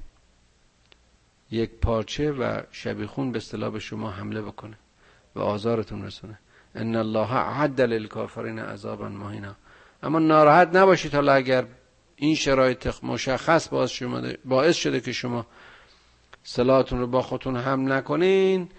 یک 1.52 1.72
پارچه 1.72 2.32
و 2.32 2.62
شبیخون 2.72 3.32
به 3.32 3.38
اصطلاح 3.38 3.70
به 3.70 3.80
شما 3.80 4.12
حمله 4.12 4.42
بکنه 4.42 4.78
و 5.36 5.40
آزارتون 5.40 6.06
رسونه. 6.06 6.40
ان 6.76 6.96
الله 6.96 7.34
عد 7.34 7.82
للکافرین 7.82 8.60
عذابا 8.60 9.10
مهینا. 9.10 9.56
اما 10.04 10.20
ناراحت 10.20 10.76
نباشید 10.76 11.16
حالا 11.16 11.34
اگر 11.34 11.66
این 12.22 12.36
شرایط 12.36 13.04
مشخص 13.04 13.70
باز 13.70 13.92
شما 13.92 14.22
باعث 14.46 14.76
شده 14.76 15.02
که 15.02 15.12
شما 15.12 15.46
سلاحتون 16.44 17.00
رو 17.00 17.08
با 17.08 17.22
خودتون 17.22 17.56
هم 17.56 17.94
نکنین. 17.94 18.70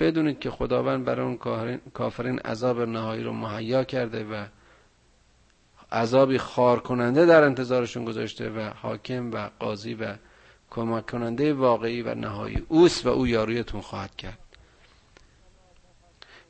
بدونید 0.00 0.38
که 0.38 0.50
خداوند 0.50 1.04
برای 1.04 1.26
اون 1.26 1.78
کافرین 1.94 2.38
عذاب 2.38 2.80
نهایی 2.80 3.22
رو 3.22 3.32
مهیا 3.32 3.84
کرده 3.84 4.24
و 4.24 4.44
عذابی 5.92 6.38
خار 6.38 6.80
کننده 6.80 7.26
در 7.26 7.42
انتظارشون 7.42 8.04
گذاشته 8.04 8.50
و 8.50 8.70
حاکم 8.82 9.30
و 9.32 9.50
قاضی 9.58 9.94
و 9.94 10.14
کمک 10.70 11.06
کننده 11.10 11.54
واقعی 11.54 12.02
و 12.02 12.14
نهایی 12.14 12.66
اوست 12.68 13.06
و 13.06 13.08
او 13.08 13.26
یارویتون 13.26 13.80
خواهد 13.80 14.16
کرد. 14.16 14.38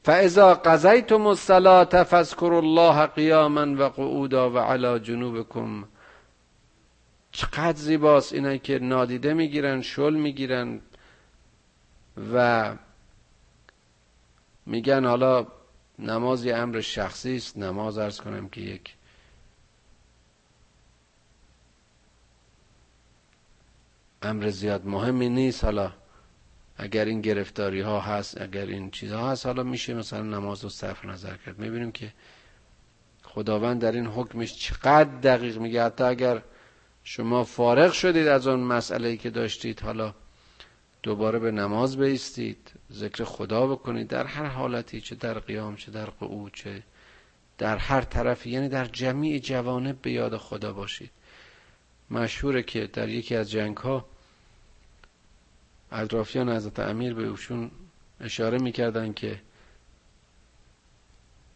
فاذا 0.03 0.55
قضیتم 0.55 1.27
الصلاه 1.27 2.03
فاذكروا 2.03 2.59
الله 2.59 3.07
قیاما 3.07 3.85
و 3.85 3.89
قعودا 3.89 4.51
و 4.51 4.59
علی 4.59 5.01
جنوبکم 5.01 5.85
چقدر 7.35 7.79
زیباست 7.79 8.33
اینایی 8.33 8.59
که 8.59 8.79
نادیده 8.79 9.35
می‌گیرن 9.35 9.83
شل 9.83 10.15
می‌گیرن 10.15 10.81
و 12.33 12.77
میگن 14.67 15.05
حالا 15.05 15.47
نماز 15.99 16.45
یه 16.45 16.57
امر 16.57 16.81
شخصی 16.81 17.37
است. 17.37 17.57
نماز 17.59 17.99
ارز 17.99 18.21
کنم 18.21 18.49
که 18.49 18.61
یک 18.61 18.95
امر 24.23 24.51
زیاد 24.51 24.87
مهمی 24.87 25.29
نیست. 25.29 25.65
حالا 25.65 25.93
اگر 26.77 27.05
این 27.05 27.21
گرفتاری 27.21 27.81
ها 27.81 28.01
هست 28.01 28.41
اگر 28.41 28.67
این 28.67 28.91
چیزها 28.91 29.31
هست 29.31 29.47
حالا 29.47 29.63
میشه 29.63 29.95
مثلا 29.95 30.23
نماز 30.23 30.65
رو 30.65 30.71
صرف 30.71 31.05
نظر 31.05 31.37
کرد. 31.37 31.59
می‌بینیم 31.59 31.93
که 31.93 32.13
خداوند 33.23 33.81
در 33.81 33.93
این 33.93 34.07
حکمش 34.07 34.59
چقدر 34.59 35.21
دقیق 35.21 35.59
میگه. 35.59 35.85
حتی 35.85 36.05
اگر 36.05 36.43
شما 37.05 37.45
فارغ 37.45 37.93
شدید 37.93 38.27
از 38.27 38.47
اون 38.47 38.61
مسئله 38.61 39.17
که 39.17 39.31
داشتید. 39.31 39.81
حالا 39.81 40.15
دوباره 41.03 41.39
به 41.39 41.51
نماز 41.51 41.97
بیستید 41.97 42.73
ذکر 42.93 43.25
خدا 43.25 43.67
بکنید. 43.67 44.09
در 44.09 44.27
هر 44.27 44.47
حالتی 44.47 45.01
چه 45.01 45.15
در 45.15 45.39
قیام 45.39 45.77
چه 45.77 45.91
در 45.91 46.07
قعود 46.11 46.53
چه 46.55 46.83
در 47.59 47.77
هر 47.77 48.01
طرفی 48.01 48.51
یعنی 48.51 48.69
در 48.69 48.85
جمیع 48.85 49.39
جوانب 49.39 50.03
به 50.03 50.11
یاد 50.13 50.37
خدا 50.37 50.73
باشید. 50.73 51.11
مشهوره 52.11 52.63
که 52.63 52.87
در 52.87 53.09
یکی 53.09 53.37
از 53.37 53.51
جنگ 53.51 53.77
ها 53.77 54.05
اطرافیان 55.93 56.49
حضرت 56.49 56.79
امیر 56.81 57.15
به 57.15 57.27
اوشون 57.27 57.71
اشاره 58.21 58.59
می‌کردن 58.59 59.13
که 59.13 59.41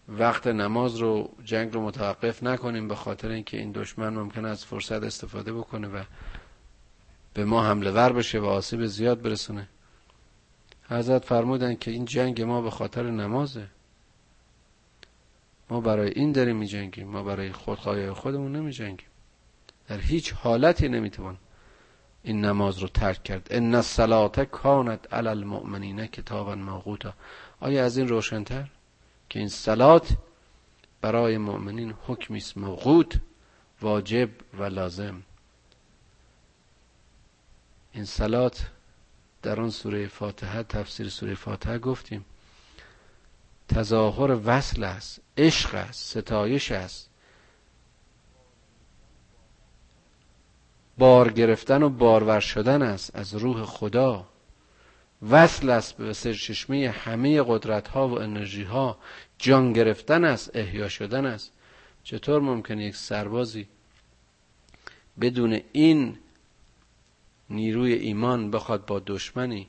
وقت 0.09 0.47
نماز 0.47 0.97
رو 0.97 1.31
جنگ 1.44 1.75
رو 1.75 1.81
متوقف 1.83 2.42
نکنیم 2.42 2.88
به 2.88 2.94
خاطر 2.94 3.29
اینکه 3.29 3.57
این 3.57 3.73
دشمن 3.73 4.09
ممکن 4.09 4.44
از 4.44 4.64
فرصت 4.64 5.03
استفاده 5.03 5.53
بکنه 5.53 5.88
و 5.88 6.03
به 7.35 7.44
ما 7.44 7.64
حمله 7.64 7.90
ور 7.90 8.12
بشه 8.12 8.38
و 8.38 8.44
آسیب 8.44 8.87
زیاد 8.87 9.23
برسونه. 9.23 9.68
حضرت 10.88 11.25
فرمودن 11.25 11.75
که 11.75 11.90
این 11.90 12.05
جنگ 12.05 12.42
ما 12.42 12.62
به 12.62 12.71
خاطر 12.71 13.11
نمازه. 13.11 13.66
ما 15.71 15.81
برای 15.81 16.11
این 16.11 16.33
داریم 16.33 16.57
می 16.57 16.66
جنگیم 16.66 17.09
ما 17.09 17.23
برای 17.23 17.53
خودخواهی 17.53 18.11
خودمون 18.11 18.57
نمی 18.57 18.73
جنگیم 18.73 19.09
در 19.88 19.99
هیچ 19.99 20.33
حالتی 20.33 20.88
نمی‌توان 20.88 21.37
این 22.23 22.44
نماز 22.44 22.79
رو 22.79 22.88
ترک 22.88 23.23
کرد. 23.23 23.47
ان 23.51 23.75
الصلاه 23.75 24.31
کانت 24.31 25.12
علی 25.12 25.29
المؤمنین 25.29 26.07
کتابا 26.07 26.55
موقوتا. 26.55 27.14
آیا 27.61 27.85
از 27.85 27.99
این 27.99 28.09
روشنتر؟ 28.09 28.68
که 29.29 29.38
این 29.38 29.49
صلات 29.49 30.17
برای 31.01 31.38
مؤمنین 31.38 31.95
حکمی 32.07 32.38
است 32.38 32.59
موقوت 32.59 33.21
واجب 33.83 34.31
و 34.59 34.62
لازم. 34.62 35.23
این 37.93 38.05
صلات 38.05 38.67
در 39.43 39.61
آن 39.61 39.71
سوره 39.71 40.09
فاتحه 40.09 40.62
تفسیر 40.62 41.09
سوره 41.09 41.35
فاتحه 41.35 41.79
گفتیم 41.79 42.25
تظاهر 43.69 44.41
وصل 44.45 44.85
است 44.85 45.21
عشق 45.37 45.75
است 45.75 46.19
ستایش 46.19 46.73
است. 46.73 47.11
بار 50.99 51.33
گرفتن 51.33 51.83
و 51.83 51.88
بارور 51.88 52.41
شدن 52.41 52.83
است 52.83 53.17
از 53.17 53.35
روح 53.35 53.64
خدا. 53.64 54.27
وصل 55.22 55.70
است 55.70 55.96
به 55.96 56.12
سرچشمه 56.12 56.90
همه 56.90 57.42
قدرت 57.46 57.88
ها 57.88 58.09
و 58.09 58.20
انرژی 58.20 58.62
ها 58.62 58.98
جان 59.38 59.72
گرفتن 59.72 60.24
است 60.24 60.50
احیا 60.57 60.88
شدن 60.88 61.26
است. 61.26 61.52
چطور 62.04 62.40
ممکنه 62.40 62.85
یک 62.85 62.96
سربازی 62.96 63.68
بدون 65.20 65.61
این 65.72 66.18
نیروی 67.50 67.92
ایمان 67.92 68.50
بخواد 68.50 68.87
با 68.87 69.02
دشمنی 69.07 69.68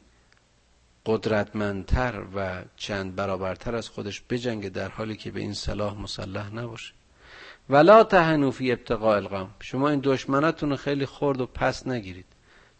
قدرتمندتر 1.06 2.24
و 2.36 2.64
چند 2.76 3.16
برابرتر 3.16 3.76
از 3.76 3.90
خودش 3.90 4.22
بجنگه 4.30 4.70
در 4.70 4.90
حالی 4.90 5.16
که 5.16 5.32
به 5.32 5.40
این 5.40 5.54
صلاح 5.54 6.02
مسلح 6.02 6.54
نباشه؟ 6.54 6.94
ولا 7.70 8.04
تهنوا 8.04 8.52
فی 8.52 8.72
ابتقاء 8.72 9.16
القوم 9.16 9.50
شما 9.60 9.90
این 9.90 10.00
دشمنتون 10.04 10.76
خیلی 10.76 11.06
خرد 11.06 11.42
و 11.42 11.46
پس 11.46 11.88
نگیرید. 11.88 12.26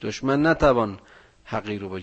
دشمن 0.02 0.46
نتوان 0.46 1.00
حقیر 1.44 1.82
رو 1.82 1.90
به 1.90 2.02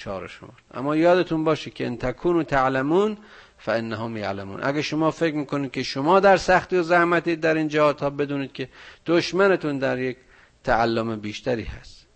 چار 0.00 0.28
شما. 0.28 0.48
اما 0.74 0.96
یادتون 0.96 1.44
باشه 1.44 1.70
که 1.70 1.86
ان 1.86 1.96
تکونوا 1.96 2.42
تعلمون 2.42 3.16
فانهم 3.58 4.16
یعلمون. 4.16 4.60
اگه 4.62 4.82
شما 4.82 5.10
فکر 5.10 5.34
می‌کنید 5.34 5.70
که 5.70 5.82
شما 5.82 6.20
در 6.20 6.36
سختی 6.36 6.76
و 6.76 6.82
زحمتی 6.82 7.36
در 7.36 7.54
این 7.54 7.68
جهات 7.68 8.00
ها 8.02 8.10
بدونید 8.10 8.52
که 8.52 8.68
دشمنتون 9.06 9.78
در 9.78 9.98
یک 9.98 10.16
تعلم 10.64 11.20
بیشتری 11.20 11.62
هست. 11.64 12.06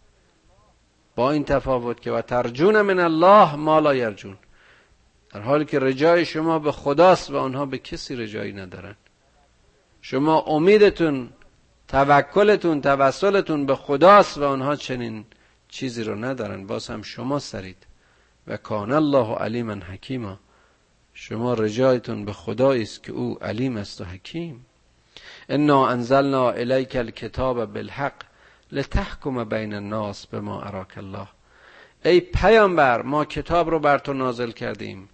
با 1.16 1.30
این 1.30 1.44
تفاوت 1.44 2.00
که 2.00 2.12
و 2.12 2.20
ترجون 2.20 2.80
من 2.80 2.98
الله 2.98 3.54
ما 3.54 3.78
لا 3.78 3.94
یرجون. 3.94 4.36
در 5.34 5.40
حالی 5.40 5.64
که 5.64 5.78
رجای 5.78 6.24
شما 6.24 6.58
به 6.58 6.72
خداست 6.72 7.30
و 7.30 7.36
آنها 7.36 7.66
به 7.66 7.78
کسی 7.78 8.16
رجایی 8.16 8.52
ندارن. 8.52 8.96
شما 10.00 10.40
امیدتون 10.40 11.28
توکلتون 11.88 12.80
توسلتون 12.80 13.66
به 13.66 13.74
خداست 13.74 14.38
و 14.38 14.44
آنها 14.44 14.76
چنین 14.76 15.24
چیزی 15.74 16.02
رو 16.04 16.14
ندارن. 16.24 16.66
باز 16.66 16.88
هم 16.88 17.02
شما 17.02 17.38
سرید. 17.38 17.86
و 18.46 18.56
کان 18.56 18.92
الله 18.92 19.34
علیما 19.34 19.74
حکیما. 19.74 20.38
شما 21.14 21.54
رجایتون 21.54 22.24
به 22.24 22.32
خدایی 22.32 22.82
است 22.82 23.02
که 23.02 23.12
او 23.12 23.38
علیم 23.42 23.76
است 23.76 24.00
و 24.00 24.04
حکیم. 24.04 24.66
انا 25.48 25.88
انزلنا 25.88 26.50
الیک 26.50 26.96
الکتاب 26.96 27.64
بالحق 27.64 28.12
لتحکم 28.72 29.44
بین 29.44 29.74
الناس 29.74 30.26
به 30.26 30.40
ما 30.40 30.62
اراک 30.62 30.98
الله. 30.98 31.28
ای 32.04 32.20
پیامبر 32.20 33.02
ما 33.02 33.24
کتاب 33.24 33.70
رو 33.70 33.78
بر 33.78 33.98
تو 33.98 34.12
نازل 34.12 34.50
کردیم. 34.50 35.08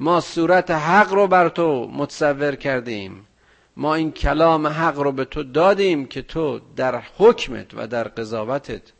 ما 0.00 0.20
صورت 0.20 0.70
حق 0.70 1.12
رو 1.12 1.26
بر 1.26 1.48
تو 1.48 1.88
متصور 1.88 2.54
کردیم. 2.54 3.26
ما 3.76 3.94
این 3.94 4.12
کلام 4.12 4.66
حق 4.66 4.98
رو 4.98 5.12
به 5.12 5.24
تو 5.24 5.42
دادیم 5.42 6.06
که 6.06 6.22
تو 6.22 6.60
در 6.76 7.02
حکمت 7.18 7.74
و 7.74 7.86
در 7.86 8.08
قضاوتت 8.08 8.92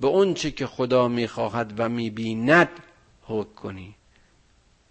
به 0.00 0.06
اون 0.06 0.34
چی 0.34 0.50
که 0.50 0.66
خدا 0.66 1.08
می‌خواهد 1.08 1.72
و 1.76 1.88
می‌بیند 1.88 2.68
حکم 3.22 3.54
کنی. 3.54 3.94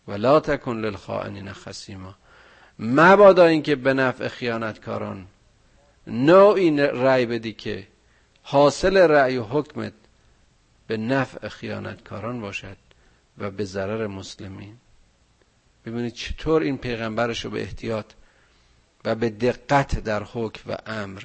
ولا 0.08 0.39
تکن 0.39 0.78
للخائنین 0.78 1.54
خسیما 1.54 2.15
مبادا 2.80 3.46
اینکه 3.46 3.76
به 3.76 3.94
نفع 3.94 4.28
خیانتکاران 4.28 5.28
نوعی 6.08 6.78
رأی 6.78 7.26
بدی 7.26 7.54
که 7.54 7.88
حاصل 8.44 8.98
رأی 8.98 9.38
و 9.38 9.44
حکمت 9.44 9.94
به 10.88 10.98
نفع 10.98 11.48
خیانتکاران 11.48 12.41
باشد 12.41 12.78
و 13.38 13.52
به 13.52 13.65
ضرر 13.65 14.08
مسلمین. 14.08 14.78
ببینید 15.86 16.14
چطور 16.14 16.62
این 16.62 16.78
پیغمبرش 16.78 17.45
رو 17.45 17.51
به 17.51 17.62
احتیاط 17.62 18.06
و 19.06 19.16
به 19.16 19.30
دقت 19.30 19.99
در 19.99 20.24
حکم 20.24 20.72
و 20.72 20.78
امر 20.86 21.24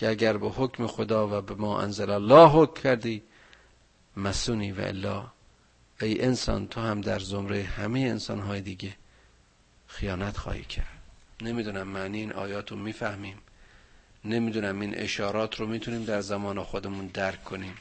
که 0.00 0.08
اگر 0.08 0.36
به 0.36 0.48
حکم 0.48 0.86
خدا 0.86 1.38
و 1.38 1.42
به 1.42 1.54
ما 1.54 1.80
انزل 1.82 2.10
الله 2.10 2.48
حکم 2.48 2.82
کردی 2.82 3.22
مسونی 4.16 4.72
و 4.72 4.80
الا. 4.80 5.26
ای 6.00 6.22
انسان 6.22 6.68
تو 6.68 6.80
هم 6.80 7.00
در 7.00 7.18
زمره 7.18 7.62
همه 7.62 8.00
انسانهای 8.00 8.60
دیگه 8.60 8.96
خیانت 9.86 10.36
خواهی 10.36 10.64
کرد. 10.64 11.02
نمی‌دونم 11.42 11.88
معنی 11.88 12.18
این 12.18 12.32
آیات 12.32 12.70
رو 12.70 12.76
می‌فهمیم. 12.76 13.38
نمی‌دونم 14.24 14.80
این 14.80 14.94
اشارات 14.94 15.60
رو 15.60 15.66
می‌تونیم 15.66 16.04
در 16.04 16.20
زمان 16.20 16.62
خودمون 16.62 17.06
درک 17.06 17.44
کنیم. 17.44 17.74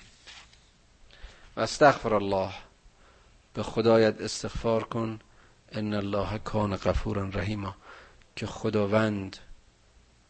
و 1.56 1.62
استغفر 1.62 2.14
الله. 2.14 2.54
به 3.54 3.64
خدایت 3.64 4.22
استغفار 4.22 4.84
کن. 4.84 5.20
ان 5.72 5.94
الله 5.94 6.38
کان 6.38 6.76
غفورا 6.76 7.30
رحیما. 7.30 7.76
که 8.36 8.46
خداوند 8.46 9.38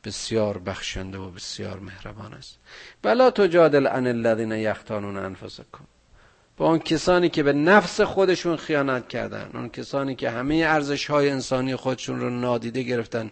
بسیار 0.04 0.58
بخشنده 0.58 1.18
و 1.18 1.32
بسیار 1.32 1.80
مهربان 1.80 2.34
است. 2.34 2.58
بلا 3.02 3.32
تجادل 3.32 3.88
عن 3.88 4.08
الذین 4.08 4.52
یختانون 4.52 5.18
انفسکم. 5.18 5.86
با 6.58 6.68
اون 6.70 6.80
کسانی 6.80 7.30
که 7.30 7.44
به 7.44 7.54
نفس 7.54 8.02
خودشون 8.02 8.58
خیانت 8.58 9.08
کردن 9.08 9.50
اون 9.54 9.70
کسانی 9.70 10.16
که 10.16 10.30
همه 10.30 10.56
ارزش 10.56 11.10
های 11.10 11.30
انسانی 11.30 11.76
خودشون 11.76 12.20
رو 12.20 12.30
نادیده 12.30 12.84
گرفتن 12.84 13.32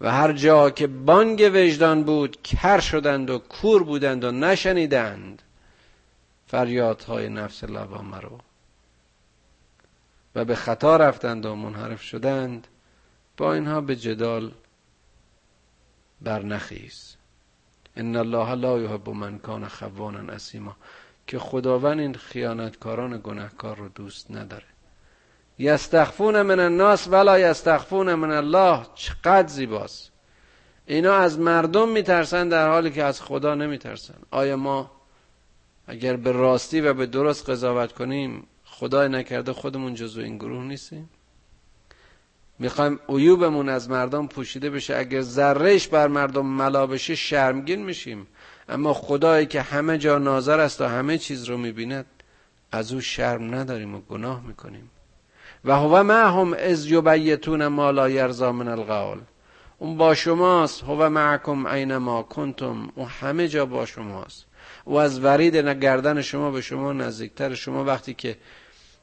و 0.00 0.12
هر 0.12 0.32
جا 0.32 0.70
که 0.70 0.86
بانگ 0.86 1.50
وجدان 1.54 2.04
بود 2.04 2.42
کر 2.42 2.80
شدند 2.80 3.30
و 3.30 3.38
کور 3.38 3.84
بودند 3.84 4.24
و 4.24 4.30
نشنیدند 4.30 5.42
فریادهای 6.46 7.28
نفس 7.28 7.64
لوامه 7.64 8.20
رو 8.20 8.38
و 10.34 10.44
به 10.44 10.54
خطا 10.54 10.96
رفتند 10.96 11.46
و 11.46 11.54
منحرف 11.54 12.02
شدند. 12.02 12.66
با 13.36 13.54
اینها 13.54 13.80
به 13.80 13.96
جدال 13.96 14.52
برنخیز 16.20 17.16
ان 17.96 18.16
الله 18.16 18.54
لا 18.54 18.78
یحب 18.78 19.08
من 19.08 19.38
کان 19.38 19.68
خوانا 19.68 20.32
اسیما 20.32 20.76
که 21.26 21.38
خداوند 21.38 22.00
این 22.00 22.14
خیانتکاران 22.14 23.20
گناهکار 23.24 23.76
رو 23.76 23.88
دوست 23.88 24.30
نداره. 24.30 24.64
یستخفون 25.58 26.42
من 26.42 26.60
الناس 26.60 27.08
ولا 27.08 27.38
یستخفون 27.38 28.14
من 28.14 28.30
الله. 28.30 28.86
چقدر 28.94 29.48
زیباست. 29.48 30.12
اینا 30.86 31.14
از 31.14 31.38
مردم 31.38 31.88
میترسن 31.88 32.48
در 32.48 32.68
حالی 32.68 32.90
که 32.90 33.04
از 33.04 33.22
خدا 33.22 33.54
نمیترسن. 33.54 34.18
آیا 34.30 34.56
ما 34.56 34.90
اگر 35.86 36.16
به 36.16 36.32
راستی 36.32 36.80
و 36.80 36.94
به 36.94 37.06
درست 37.06 37.50
قضاوت 37.50 37.92
کنیم 37.92 38.46
خدای 38.64 39.08
نکرده 39.08 39.52
خودمون 39.52 39.94
جزو 39.94 40.20
این 40.20 40.36
گروه 40.38 40.64
نیستیم؟ 40.64 41.10
می‌خوایم 42.58 43.00
عیوبمون 43.08 43.68
از 43.68 43.90
مردم 43.90 44.26
پوشیده 44.26 44.70
بشه. 44.70 44.96
اگر 44.96 45.20
ذرهش 45.20 45.86
بر 45.86 46.08
مردم 46.08 46.46
ملا 46.46 46.86
بشه 46.86 47.14
شرمگین 47.14 47.84
میشیم. 47.84 48.26
اما 48.68 48.92
خدایی 48.92 49.46
که 49.46 49.62
همه 49.62 49.98
جا 49.98 50.18
ناظر 50.18 50.60
است 50.60 50.80
و 50.80 50.84
همه 50.84 51.18
چیز 51.18 51.44
رو 51.44 51.58
می‌بیند 51.58 52.06
از 52.72 52.92
او 52.92 53.00
شرم 53.00 53.54
نداریم 53.54 53.94
و 53.94 54.00
گناه 54.00 54.46
می‌کنیم. 54.46 54.90
و 55.64 55.76
هو 55.76 56.02
معهم 56.02 56.54
از 56.54 56.86
یبیتون 56.86 57.66
ما 57.66 57.90
لا 57.90 58.08
یرزا 58.08 58.52
من 58.52 58.68
القول. 58.68 59.18
اون 59.78 59.96
با 59.96 60.14
شماست. 60.14 60.82
هو 60.82 61.08
معکم 61.08 61.66
اینما 61.66 62.22
کنتم. 62.22 62.88
او 62.94 63.08
همه 63.08 63.48
جا 63.48 63.66
با 63.66 63.86
شماست. 63.86 64.46
او 64.84 65.00
از 65.00 65.24
ورید 65.24 65.56
گردن 65.56 66.22
شما 66.22 66.50
به 66.50 66.60
شما 66.60 66.92
نزدیکتر. 66.92 67.54
شما 67.54 67.84
وقتی 67.84 68.14
که 68.14 68.36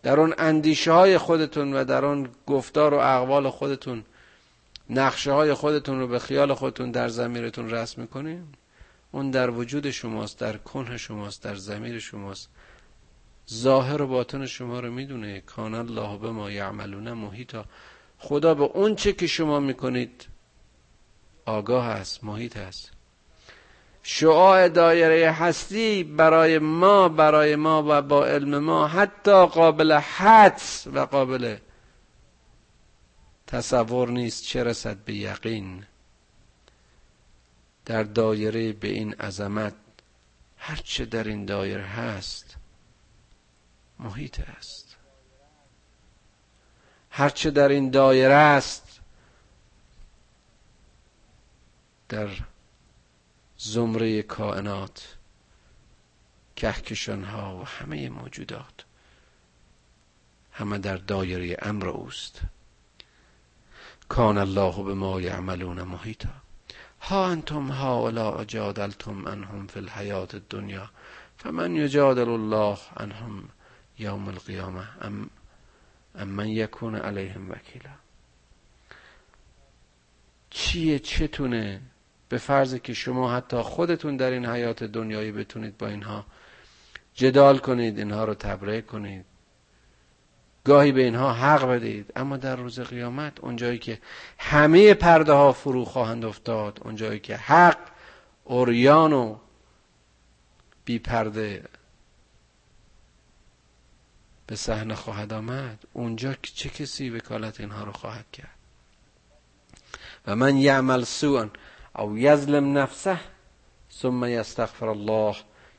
در 0.04 0.20
اون 0.20 0.34
اندیشه 0.38 0.92
های 0.92 1.18
خودتون 1.18 1.74
و 1.74 1.84
در 1.84 2.06
اون 2.06 2.30
گفتار 2.48 2.94
و 2.94 2.98
اقوال 2.98 3.50
خودتون 3.50 4.04
نقشه 4.90 5.32
های 5.32 5.54
خودتون 5.54 6.00
رو 6.00 6.08
به 6.08 6.20
خیال 6.20 6.54
خودتون 6.54 6.92
در 6.92 7.08
زمیرتون 7.08 7.70
رسم 7.70 8.02
می‌کنین؟ 8.02 8.44
اون 9.12 9.32
در 9.32 9.50
وجود 9.50 9.90
شماست 9.90 10.40
در 10.40 10.58
کنه 10.58 10.98
شماست 10.98 11.44
در 11.44 11.56
زمیر 11.56 12.00
شماست. 12.00 12.50
ظاهر 13.54 14.02
و 14.02 14.08
باطن 14.08 14.46
شما 14.46 14.80
رو 14.80 14.92
می‌دونه. 14.92 15.42
کان 15.42 15.76
الله 15.76 16.18
به 16.18 16.32
ما 16.32 16.52
یعملون 16.52 17.14
محیطا. 17.14 17.66
خدا 18.18 18.54
به 18.54 18.64
اون 18.64 18.96
چه 18.96 19.14
که 19.14 19.28
شما 19.28 19.60
می‌کنید 19.60 20.28
آگاه 21.46 21.86
است 21.86 22.24
محیط 22.24 22.58
است 22.58 22.92
شعاع 24.04 24.70
دایره 24.70 25.32
هستی 25.32 26.04
برای 26.04 26.60
ما 26.60 27.10
برای 27.10 27.56
ما 27.56 27.84
و 27.88 28.02
با 28.02 28.26
علم 28.26 28.58
ما 28.58 28.88
حتی 28.88 29.46
قابل 29.46 29.92
حدس 29.92 30.88
و 30.88 31.00
قابل 31.00 31.58
تصور 33.48 34.10
نیست 34.10 34.44
چه 34.44 34.64
رسد 34.64 34.98
به 34.98 35.14
یقین. 35.14 35.86
در 37.86 38.04
دایره 38.04 38.74
به 38.74 38.88
این 38.88 39.14
عظمت 39.14 39.74
هرچه 40.58 41.06
در 41.06 41.24
این 41.24 41.46
دایره 41.46 41.84
هست 41.84 42.56
محیط 44.00 44.40
است. 44.58 44.96
هرچه 47.10 47.52
در 47.52 47.70
این 47.70 47.90
دایره 47.90 48.34
است 48.34 49.00
در 52.10 52.28
زمره 53.66 54.22
کائنات 54.22 55.18
کهکشان 56.56 57.24
ها 57.24 57.58
و 57.58 57.64
همه 57.64 58.10
موجودات. 58.10 58.86
همه 60.52 60.78
در 60.78 60.98
دایره 60.98 61.58
امر 61.62 61.88
اوست. 61.88 62.42
کان 64.10 64.38
الله 64.38 64.84
به 64.84 64.94
ما 64.94 65.22
یعملون 65.22 65.82
محیطا. 65.82 66.30
ها 67.02 67.28
انتم 67.28 67.72
هؤلاء 67.72 68.44
جادلتم 68.44 69.28
عنهم 69.28 69.68
فی 69.68 69.80
الحیات 69.80 70.36
الدنیا 70.36 70.90
فمن 71.38 71.76
یجادل 71.76 72.30
الله 72.30 72.78
عنهم 72.98 73.50
یوم 74.00 74.28
القیامه 74.28 74.88
ام, 75.02 75.30
ام 76.16 76.28
من 76.28 76.48
یکون 76.50 76.96
علیهم 76.96 77.52
وکیلا. 77.52 77.96
چیه؟ 80.50 81.00
چتونه 81.00 81.82
به 82.34 82.40
فرض 82.40 82.76
که 82.76 82.94
شما 82.94 83.34
حتی 83.36 83.58
خودتون 83.58 84.18
در 84.18 84.32
این 84.32 84.46
حیات 84.46 84.84
دنیایی 84.84 85.32
بتونید 85.32 85.78
با 85.78 85.88
اینها 85.88 86.26
جدال 87.14 87.58
کنید 87.58 87.98
اینها 87.98 88.24
رو 88.24 88.34
تبرئه 88.34 88.82
کنید. 88.82 89.26
گاهی 90.66 90.92
به 90.92 91.04
اینها 91.04 91.34
حق 91.34 91.66
بدید 91.66 92.12
اما 92.16 92.38
در 92.38 92.56
روز 92.56 92.80
قیامت 92.80 93.40
اونجایی 93.40 93.78
که 93.78 94.00
همه 94.38 94.94
پرده 94.94 95.32
ها 95.34 95.54
فرو 95.54 95.86
خواهند 95.86 96.26
افتاد 96.26 96.80
اونجایی 96.84 97.20
که 97.20 97.38
حق 97.38 97.78
اوریان 98.44 99.14
و 99.14 99.38
بی 100.86 101.00
پرده 101.00 101.64
به 104.48 104.56
صحنه 104.56 104.96
خواهد 104.96 105.34
آمد 105.34 105.84
اونجا 105.94 106.36
چه 106.42 106.70
کسی 106.70 107.10
وکالت 107.10 107.60
اینها 107.60 107.84
رو 107.84 107.92
خواهد 107.92 108.32
کرد؟ 108.32 108.58
و 110.28 110.36
من 110.36 110.58
یعمل 110.58 111.04
سوءا 111.04 111.50
او 111.96 112.18
یظلم 112.18 112.78
نفسه 112.78 113.20
ثم 113.92 114.26
یستغفر 114.26 114.90
الله 114.90 115.36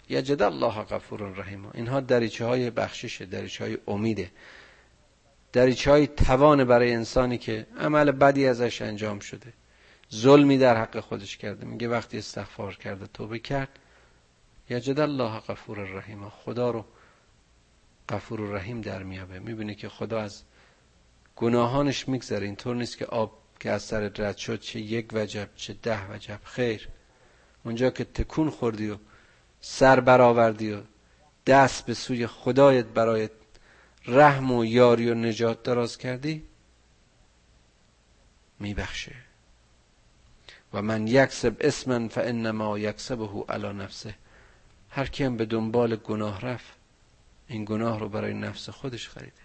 یجد 0.09 0.43
الله 0.43 0.83
غفور 0.83 1.21
رحیم 1.21 1.71
اینها 1.75 2.01
دریچه 2.01 2.45
های 2.45 2.71
بخششه 2.71 3.27
دریچه 3.27 3.65
های 3.65 3.79
امیده. 3.87 4.31
دریچه 5.53 5.91
های 5.91 6.07
توان 6.07 6.65
برای 6.65 6.95
انسانی 6.95 7.39
که 7.39 7.67
عمل 7.79 8.11
بدی 8.11 8.47
ازش 8.47 8.83
انجام 8.83 9.19
شده. 9.19 9.53
ظلمی 10.15 10.59
در 10.59 10.77
حق 10.77 11.01
خودش 11.01 11.37
کرده. 11.37 11.67
میگه 11.67 11.89
وقتی 11.89 12.19
استغفار 12.19 12.75
کرده 12.77 13.07
توبه 13.07 13.39
کرد 13.39 13.79
یجد 14.71 15.01
الله 15.01 15.41
غفور 15.41 15.79
رحیم 15.79 16.29
خدا 16.29 16.71
رو 16.71 16.85
غفور 18.09 18.41
رحیم 18.41 18.81
در 18.81 19.03
میابه. 19.03 19.39
می‌بینه 19.39 19.75
که 19.75 19.89
خدا 19.89 20.21
از 20.21 20.43
گناهانش 21.37 22.09
میگذره. 22.09 22.47
اینطور 22.47 22.77
نیست 22.77 22.99
که 22.99 23.07
آب 23.07 23.44
که 23.61 23.71
از 23.71 23.83
سر 23.83 24.01
رد 24.01 24.37
شد 24.37 24.61
چه 24.61 24.81
یک 24.81 25.09
وجب 25.13 25.49
چه 25.57 25.73
ده 25.73 26.13
وجب. 26.13 26.41
خیر. 26.45 26.89
اونجا 27.65 27.91
که 27.91 28.05
تکون 28.05 28.51
خوردی 28.51 28.91
و 28.91 28.97
سر 29.61 30.01
برآوردی 30.01 30.73
و 30.73 30.83
دست 31.47 31.87
به 31.87 31.95
سوی 31.95 32.27
خدایت 32.27 32.85
برای 32.87 33.29
رحم 34.07 34.53
و 34.53 34.65
یاری 34.65 35.11
و 35.11 35.15
نجات 35.15 35.63
دراز 35.63 35.99
کردی 35.99 36.45
میبخشه. 38.59 39.15
و 40.73 40.83
من 40.83 41.09
یکسب 41.09 41.57
اسما 41.61 42.09
فانما 42.09 42.79
یکسبه 42.79 43.29
علی 43.49 43.73
نفسه. 43.73 44.15
هر 44.91 45.07
کیم 45.07 45.37
به 45.37 45.45
دنبال 45.45 45.97
گناه 45.97 46.41
رفت 46.41 46.73
این 47.49 47.65
گناه 47.65 47.99
رو 48.01 48.09
برای 48.09 48.35
نفس 48.35 48.69
خودش 48.69 49.09
خریده. 49.09 49.45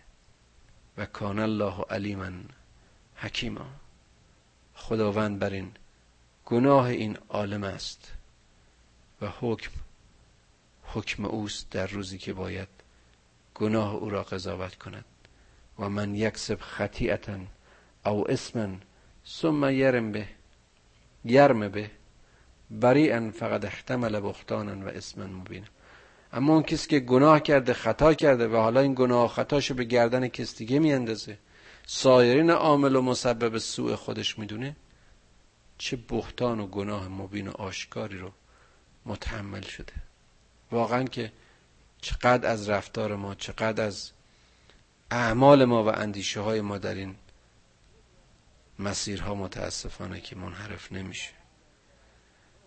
و 0.98 1.06
کان 1.06 1.40
الله 1.40 1.86
علیما 1.90 2.32
حکیما. 3.16 3.66
خداوند 4.80 5.40
بر 5.40 5.50
این 5.50 5.72
گناه 6.46 6.86
این 6.86 7.18
عالم 7.30 7.64
است 7.64 8.12
و 9.22 9.28
حکم 9.40 9.72
حکم 10.84 11.26
اوست 11.26 11.70
در 11.70 11.88
روزی 11.88 12.18
که 12.18 12.34
باید 12.34 12.68
گناه 13.56 13.94
او 13.94 14.10
را 14.10 14.24
قضاوت 14.24 14.76
کند. 14.76 15.06
و 15.80 15.90
من 15.90 16.16
یکسب 16.16 16.58
خطیعتا 16.62 17.40
او 18.06 18.32
اسما 18.32 18.70
ثم 19.28 19.70
یرم 19.70 20.12
به 20.12 20.26
یرم 21.26 21.70
به 21.70 21.92
بریئا 22.72 23.32
فقد 23.32 23.66
احتمل 23.66 24.20
بختانا 24.20 24.86
و 24.86 24.90
اسما 24.90 25.26
مبینا. 25.26 25.68
اما 26.34 26.54
اون 26.54 26.64
کسی 26.64 26.88
که 26.88 27.00
گناه 27.00 27.40
کرده 27.40 27.74
خطا 27.74 28.14
کرده 28.14 28.48
و 28.48 28.56
حالا 28.56 28.80
این 28.80 28.94
گناه 28.94 29.28
خطاشو 29.28 29.74
به 29.74 29.84
گردن 29.84 30.28
کس 30.28 30.58
دیگه 30.58 30.80
میاندازه 30.80 31.38
سایرین 31.92 32.50
عامل 32.50 32.96
و 32.96 33.02
مسبب 33.02 33.58
سوء 33.58 33.96
خودش 33.96 34.40
می‌دونه؟ 34.40 34.76
چه 35.78 35.98
بختان 36.10 36.60
و 36.60 36.68
گناه 36.68 37.08
مبین 37.08 37.48
و 37.48 37.52
آشکاری 37.52 38.18
رو 38.18 38.32
متحمل 39.06 39.62
شده. 39.62 39.94
واقعا 40.72 41.04
که 41.04 41.32
چقدر 42.02 42.50
از 42.50 42.70
رفتار 42.70 43.16
ما 43.16 43.36
چقدر 43.36 43.86
از 43.86 44.12
اعمال 45.12 45.66
ما 45.66 45.84
و 45.84 45.88
اندیشه 45.88 46.40
های 46.40 46.62
ما 46.62 46.78
در 46.78 46.96
این 46.96 47.16
مسیرها 48.80 49.36
متاسفانه 49.36 50.22
که 50.22 50.36
منحرف 50.36 50.92
نمیشه. 50.92 51.32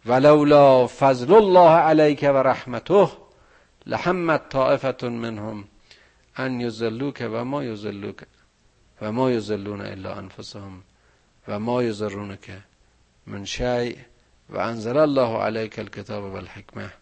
ولولا 0.07 0.87
فضل 0.87 1.33
الله 1.33 1.71
علیک 1.71 2.23
و 2.23 2.37
رحمته 2.37 3.09
لحمت 3.87 4.49
طائفه 4.49 5.09
منهم 5.09 5.65
ان 6.37 6.61
یزلوک 6.61 7.29
و 7.33 7.45
ما 7.45 7.65
یزلوک 7.65 8.17
و 9.03 9.13
ما 9.13 9.31
یزلون 9.31 9.81
الا 9.81 10.15
انفسهم 10.15 10.83
و 11.49 11.59
ما 11.59 11.83
یزرونک 11.83 12.63
من 13.27 13.45
شیء 13.45 13.97
و 14.49 14.59
انزل 14.59 14.97
الله 14.97 15.39
علیک 15.39 15.79
الکتاب 15.79 16.25
و 16.25 16.37
الحکمه 16.37 16.93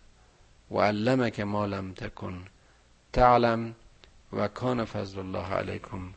و 0.70 0.78
علمک 0.78 1.40
ما 1.40 1.66
لم 1.66 1.92
تکن 1.92 2.44
تعلم 3.12 3.74
و 4.32 4.48
کان 4.48 4.84
فضل 4.84 5.18
الله 5.18 5.46
علیکم 5.54 6.14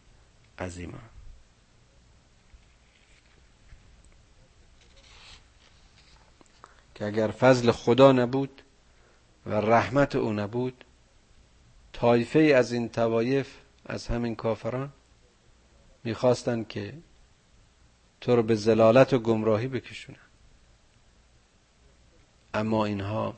عظیما. 0.59 0.99
که 6.95 7.05
اگر 7.05 7.27
فضل 7.27 7.71
خدا 7.71 8.11
نبود 8.11 8.61
و 9.45 9.53
رحمت 9.53 10.15
او 10.15 10.33
نبود 10.33 10.83
طایفه 11.93 12.39
از 12.39 12.71
این 12.71 12.89
توایف 12.89 13.47
از 13.85 14.07
همین 14.07 14.35
کافران 14.35 14.91
می‌خواستند 16.03 16.67
که 16.67 16.93
تو 18.21 18.35
رو 18.35 18.43
به 18.43 18.55
زلالت 18.55 19.13
و 19.13 19.19
گمراهی 19.19 19.67
بکشونن. 19.67 20.17
اما 22.53 22.85
اینها 22.85 23.37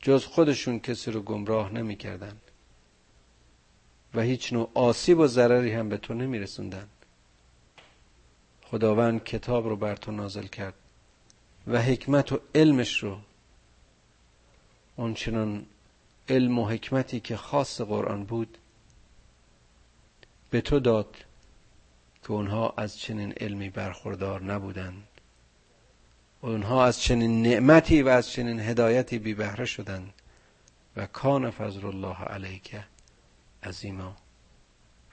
جز 0.00 0.24
خودشون 0.24 0.78
کسی 0.78 1.10
رو 1.10 1.22
گمراه 1.22 1.72
نمی‌کردند 1.72 2.40
و 4.14 4.20
هیچ 4.20 4.52
نوع 4.52 4.70
آسیب 4.74 5.18
و 5.18 5.26
ضرری 5.26 5.72
هم 5.72 5.88
به 5.88 5.96
تو 5.96 6.14
نمیرسوندن. 6.14 6.88
خداوند 8.64 9.24
کتاب 9.24 9.68
رو 9.68 9.76
بر 9.76 9.96
تو 9.96 10.12
نازل 10.12 10.46
کرد 10.46 10.74
و 11.66 11.82
حکمت 11.82 12.32
و 12.32 12.40
علمش 12.54 13.02
رو 13.02 13.18
اونچنان 14.96 15.66
علم 16.28 16.58
و 16.58 16.68
حکمتی 16.68 17.20
که 17.20 17.36
خاص 17.36 17.80
قرآن 17.80 18.24
بود 18.24 18.58
به 20.52 20.60
تو 20.60 20.80
داد 20.80 21.16
که 22.22 22.30
اونها 22.32 22.74
از 22.76 22.98
چنین 22.98 23.32
علمی 23.32 23.70
برخوردار 23.70 24.42
نبودند. 24.42 25.08
اونها 26.40 26.84
از 26.84 27.00
چنین 27.00 27.42
نعمتی 27.42 28.02
و 28.02 28.08
از 28.08 28.30
چنین 28.30 28.60
هدایتی 28.60 29.18
بی 29.18 29.34
بهره 29.34 29.64
شدند. 29.64 30.12
و 30.96 31.06
کان 31.06 31.50
فضل 31.50 31.86
الله 31.86 32.16
علیک 32.16 32.76
عظیما. 33.62 34.16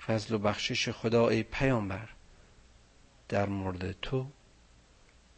فضل 0.06 0.36
و 0.36 0.38
بخشش 0.38 0.90
خدا 0.90 1.30
ای 1.30 1.44
پیامبر. 1.44 2.10
در 3.30 3.46
مورد 3.46 4.02
تو 4.02 4.26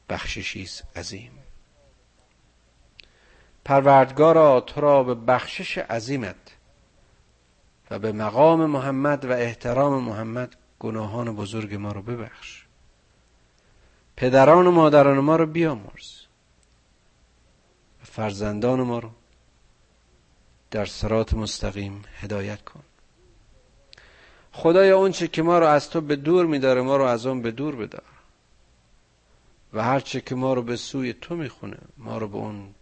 بخششی 0.10 0.64
است 0.64 0.84
عظیم. 0.96 1.32
پروردگارا 3.66 4.62
تو 4.62 4.82
را 4.82 5.04
به 5.04 5.16
بخشش 5.16 5.78
عظیمت 5.78 6.36
و 7.92 8.00
به 8.00 8.12
مقام 8.12 8.66
محمد 8.66 9.26
و 9.26 9.32
احترام 9.32 10.04
محمد 10.04 10.56
گناهان 10.80 11.36
بزرگ 11.36 11.76
ما 11.76 11.92
رو 11.92 12.02
ببخش. 12.02 12.66
پدران 14.16 14.68
و 14.68 14.72
مادران 14.72 15.20
ما 15.20 15.36
رو 15.36 15.46
بیامرز. 15.46 16.22
فرزندان 18.04 18.82
ما 18.82 19.00
رو 19.00 19.10
در 20.72 20.86
سرات 20.86 21.34
مستقیم 21.34 22.04
هدایت 22.20 22.64
کن. 22.64 22.84
خدایا 24.52 24.98
اونچه 24.98 25.28
که 25.28 25.42
ما 25.42 25.60
رو 25.60 25.68
از 25.68 25.90
تو 25.90 26.02
به 26.02 26.16
دور 26.16 26.46
میداره 26.46 26.82
ما 26.82 26.98
رو 26.98 27.04
از 27.04 27.26
اون 27.26 27.42
به 27.42 27.52
دور 27.52 27.76
بدار. 27.76 28.12
و 29.74 29.84
هرچه 29.84 30.22
که 30.22 30.36
ما 30.36 30.54
رو 30.54 30.62
به 30.62 30.76
سوی 30.76 31.14
تو 31.14 31.36
می‌خونه 31.36 31.78
ما 31.98 32.18
رو 32.18 32.28
به 32.28 32.38
اون 32.38 32.76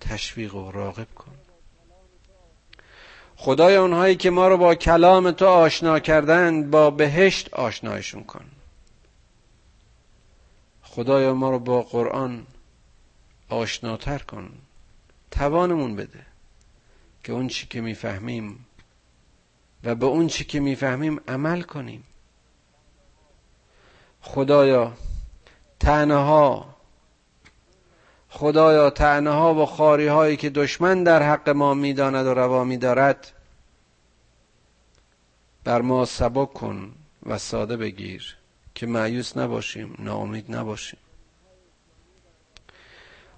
تشویق 0.00 0.54
و 0.54 0.70
راغب 0.70 1.14
کن. 1.14 1.32
خدای 3.44 3.76
اونهایی 3.76 4.16
که 4.16 4.30
ما 4.30 4.48
رو 4.48 4.56
با 4.56 4.74
کلام 4.74 5.30
تو 5.30 5.46
آشنا 5.46 5.98
کردند 5.98 6.70
با 6.70 6.90
بهشت 6.90 7.54
آشنایشون 7.54 8.24
کن. 8.24 8.44
خدایا 10.82 11.34
ما 11.34 11.50
رو 11.50 11.58
با 11.58 11.82
قرآن 11.82 12.46
آشناتر 13.48 14.18
کن. 14.18 14.50
توانمون 15.30 15.96
بده 15.96 16.26
که 17.24 17.32
اون 17.32 17.48
چی 17.48 17.66
که 17.66 17.80
می‌فهمیم 17.80 18.66
و 19.84 19.94
به 19.94 20.06
اون 20.06 20.26
چی 20.26 20.44
که 20.44 20.60
می‌فهمیم 20.60 21.20
عمل 21.28 21.62
کنیم. 21.62 22.04
خدایا 24.20 24.92
تنها 25.80 26.71
خدایا 28.34 28.90
تعنه 28.90 29.30
ها 29.30 29.54
و 29.54 29.66
خاری 29.66 30.06
هایی 30.06 30.36
که 30.36 30.50
دشمن 30.50 31.04
در 31.04 31.22
حق 31.22 31.48
ما 31.48 31.74
می‌داند 31.74 32.26
و 32.26 32.34
روا 32.34 32.64
میدارد 32.64 33.32
بر 35.64 35.80
ما 35.80 36.04
سبک 36.04 36.52
کن 36.52 36.92
و 37.26 37.38
ساده 37.38 37.76
بگیر 37.76 38.36
که 38.74 38.86
معیوس 38.86 39.36
نباشیم 39.36 39.96
ناامید 39.98 40.54
نباشیم. 40.54 40.98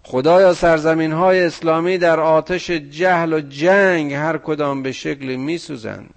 خدایا 0.03 0.55
سرزمین 0.55 1.12
های 1.12 1.45
اسلامی 1.45 1.99
در 1.99 2.20
آتش 2.20 2.70
جهل 2.70 3.32
و 3.32 3.40
جنگ 3.40 4.12
هر 4.12 4.38
کدام 4.38 4.82
به 4.82 4.92
شکلی 4.92 5.36
میسوزند. 5.36 6.14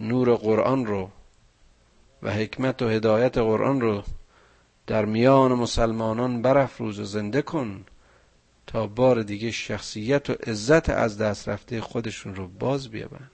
نور 0.00 0.34
قرآن 0.34 0.86
رو 0.86 1.10
و 2.22 2.32
حکمت 2.32 2.82
و 2.82 2.88
هدایت 2.88 3.38
قرآن 3.38 3.80
رو 3.80 4.02
در 4.86 5.04
میان 5.04 5.52
مسلمانان 5.52 6.42
برافروز 6.42 7.00
و 7.00 7.04
زنده 7.04 7.42
کن 7.42 7.84
تا 8.66 8.86
بار 8.86 9.22
دیگه 9.22 9.50
شخصیت 9.50 10.30
و 10.30 10.34
عزت 10.46 10.90
از 10.90 11.18
دست 11.18 11.48
رفته 11.48 11.80
خودشون 11.80 12.34
رو 12.34 12.48
باز 12.48 12.88
بیابن 12.88 13.30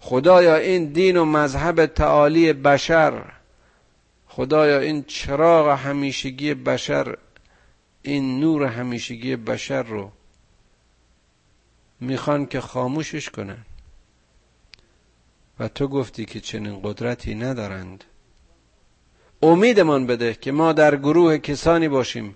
خدایا 0.00 0.56
این 0.56 0.84
دین 0.92 1.16
و 1.16 1.24
مذهب 1.24 1.86
تعالی 1.86 2.52
بشر 2.52 3.32
خدایا 4.26 4.78
این 4.78 5.04
چراغ 5.04 5.78
همیشگی 5.78 6.54
بشر 6.54 7.16
این 8.02 8.40
نور 8.40 8.66
همیشگی 8.66 9.36
بشر 9.36 9.82
رو 9.82 10.12
می‌خوان 12.00 12.46
که 12.46 12.60
خاموشش 12.60 13.30
کنن. 13.30 13.64
و 15.60 15.68
تو 15.68 15.88
گفتی 15.88 16.24
که 16.24 16.40
چنین 16.40 16.80
قدرتی 16.82 17.34
ندارند. 17.34 18.04
امیدمان 19.42 20.06
بده 20.06 20.34
که 20.34 20.52
ما 20.52 20.72
در 20.72 20.96
گروه 20.96 21.38
کسانی 21.38 21.88
باشیم 21.88 22.34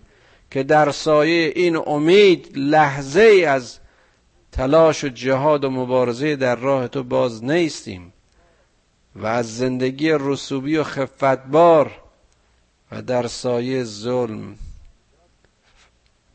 که 0.50 0.62
در 0.62 0.90
سایه 0.90 1.52
این 1.56 1.76
امید 1.76 2.58
لحظه 2.58 3.20
ای 3.20 3.44
از 3.44 3.78
تلاش 4.52 5.04
و 5.04 5.08
جهاد 5.08 5.64
و 5.64 5.70
مبارزه 5.70 6.36
در 6.36 6.56
راه 6.56 6.88
تو 6.88 7.02
باز 7.02 7.44
نیستیم 7.44 8.12
و 9.16 9.26
از 9.26 9.56
زندگی 9.56 10.10
رسوبی 10.10 10.76
و 10.76 10.84
خفتبار 10.84 11.90
و 12.92 13.02
در 13.02 13.26
سایه 13.26 13.84
ظلم 13.84 14.56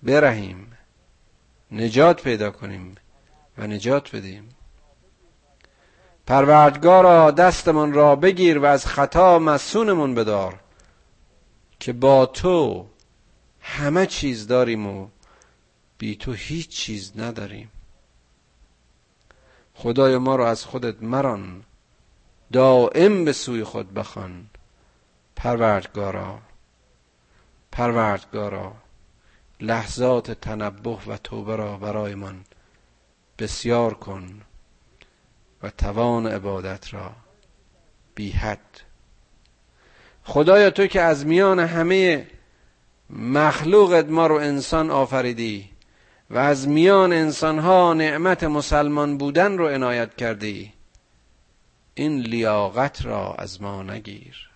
برهیم 0.03 0.77
نجات 1.71 2.23
پیدا 2.23 2.51
کنیم 2.51 2.95
و 3.57 3.67
نجات 3.67 4.15
بدیم. 4.15 4.49
پروردگارا 6.27 7.31
دستمان 7.31 7.93
را 7.93 8.15
بگیر 8.15 8.59
و 8.59 8.65
از 8.65 8.85
خطا 8.85 9.39
مسونمون 9.39 10.15
بدار 10.15 10.59
که 11.79 11.93
با 11.93 12.25
تو 12.25 12.87
همه 13.61 14.05
چیز 14.05 14.47
داریم 14.47 14.87
و 14.87 15.07
بی 15.97 16.15
تو 16.15 16.33
هیچ 16.33 16.69
چیز 16.69 17.13
نداریم. 17.15 17.71
خدای 19.73 20.17
ما 20.17 20.35
رو 20.35 20.43
از 20.43 20.65
خودت 20.65 21.03
مران 21.03 21.63
دائم 22.51 23.25
به 23.25 23.33
سوی 23.33 23.63
خود 23.63 23.93
بخوان. 23.93 24.47
پروردگارا 25.35 26.39
پروردگارا 27.71 28.73
لحظات 29.59 30.31
تنبه 30.31 30.97
و 31.07 31.17
توبه 31.17 31.55
را 31.55 31.77
برایمان 31.77 32.45
بسیار 33.39 33.93
کن. 33.93 34.41
و 35.63 35.69
توان 35.69 36.27
عبادت 36.27 36.93
را 36.93 37.11
بی 38.15 38.31
حد. 38.31 38.81
خدایا 40.23 40.69
تو 40.69 40.87
که 40.87 41.01
از 41.01 41.25
میان 41.25 41.59
همه 41.59 42.27
مخلوقت 43.09 44.05
ما 44.05 44.27
رو 44.27 44.35
انسان 44.35 44.91
آفریدی 44.91 45.69
و 46.29 46.37
از 46.37 46.67
میان 46.67 47.13
انسانها 47.13 47.93
نعمت 47.93 48.43
مسلمان 48.43 49.17
بودن 49.17 49.57
رو 49.57 49.67
عنایت 49.67 50.15
کردی 50.15 50.73
این 51.93 52.19
لیاقت 52.19 53.05
را 53.05 53.33
از 53.33 53.61
ما 53.61 53.83
نگیر. 53.83 54.50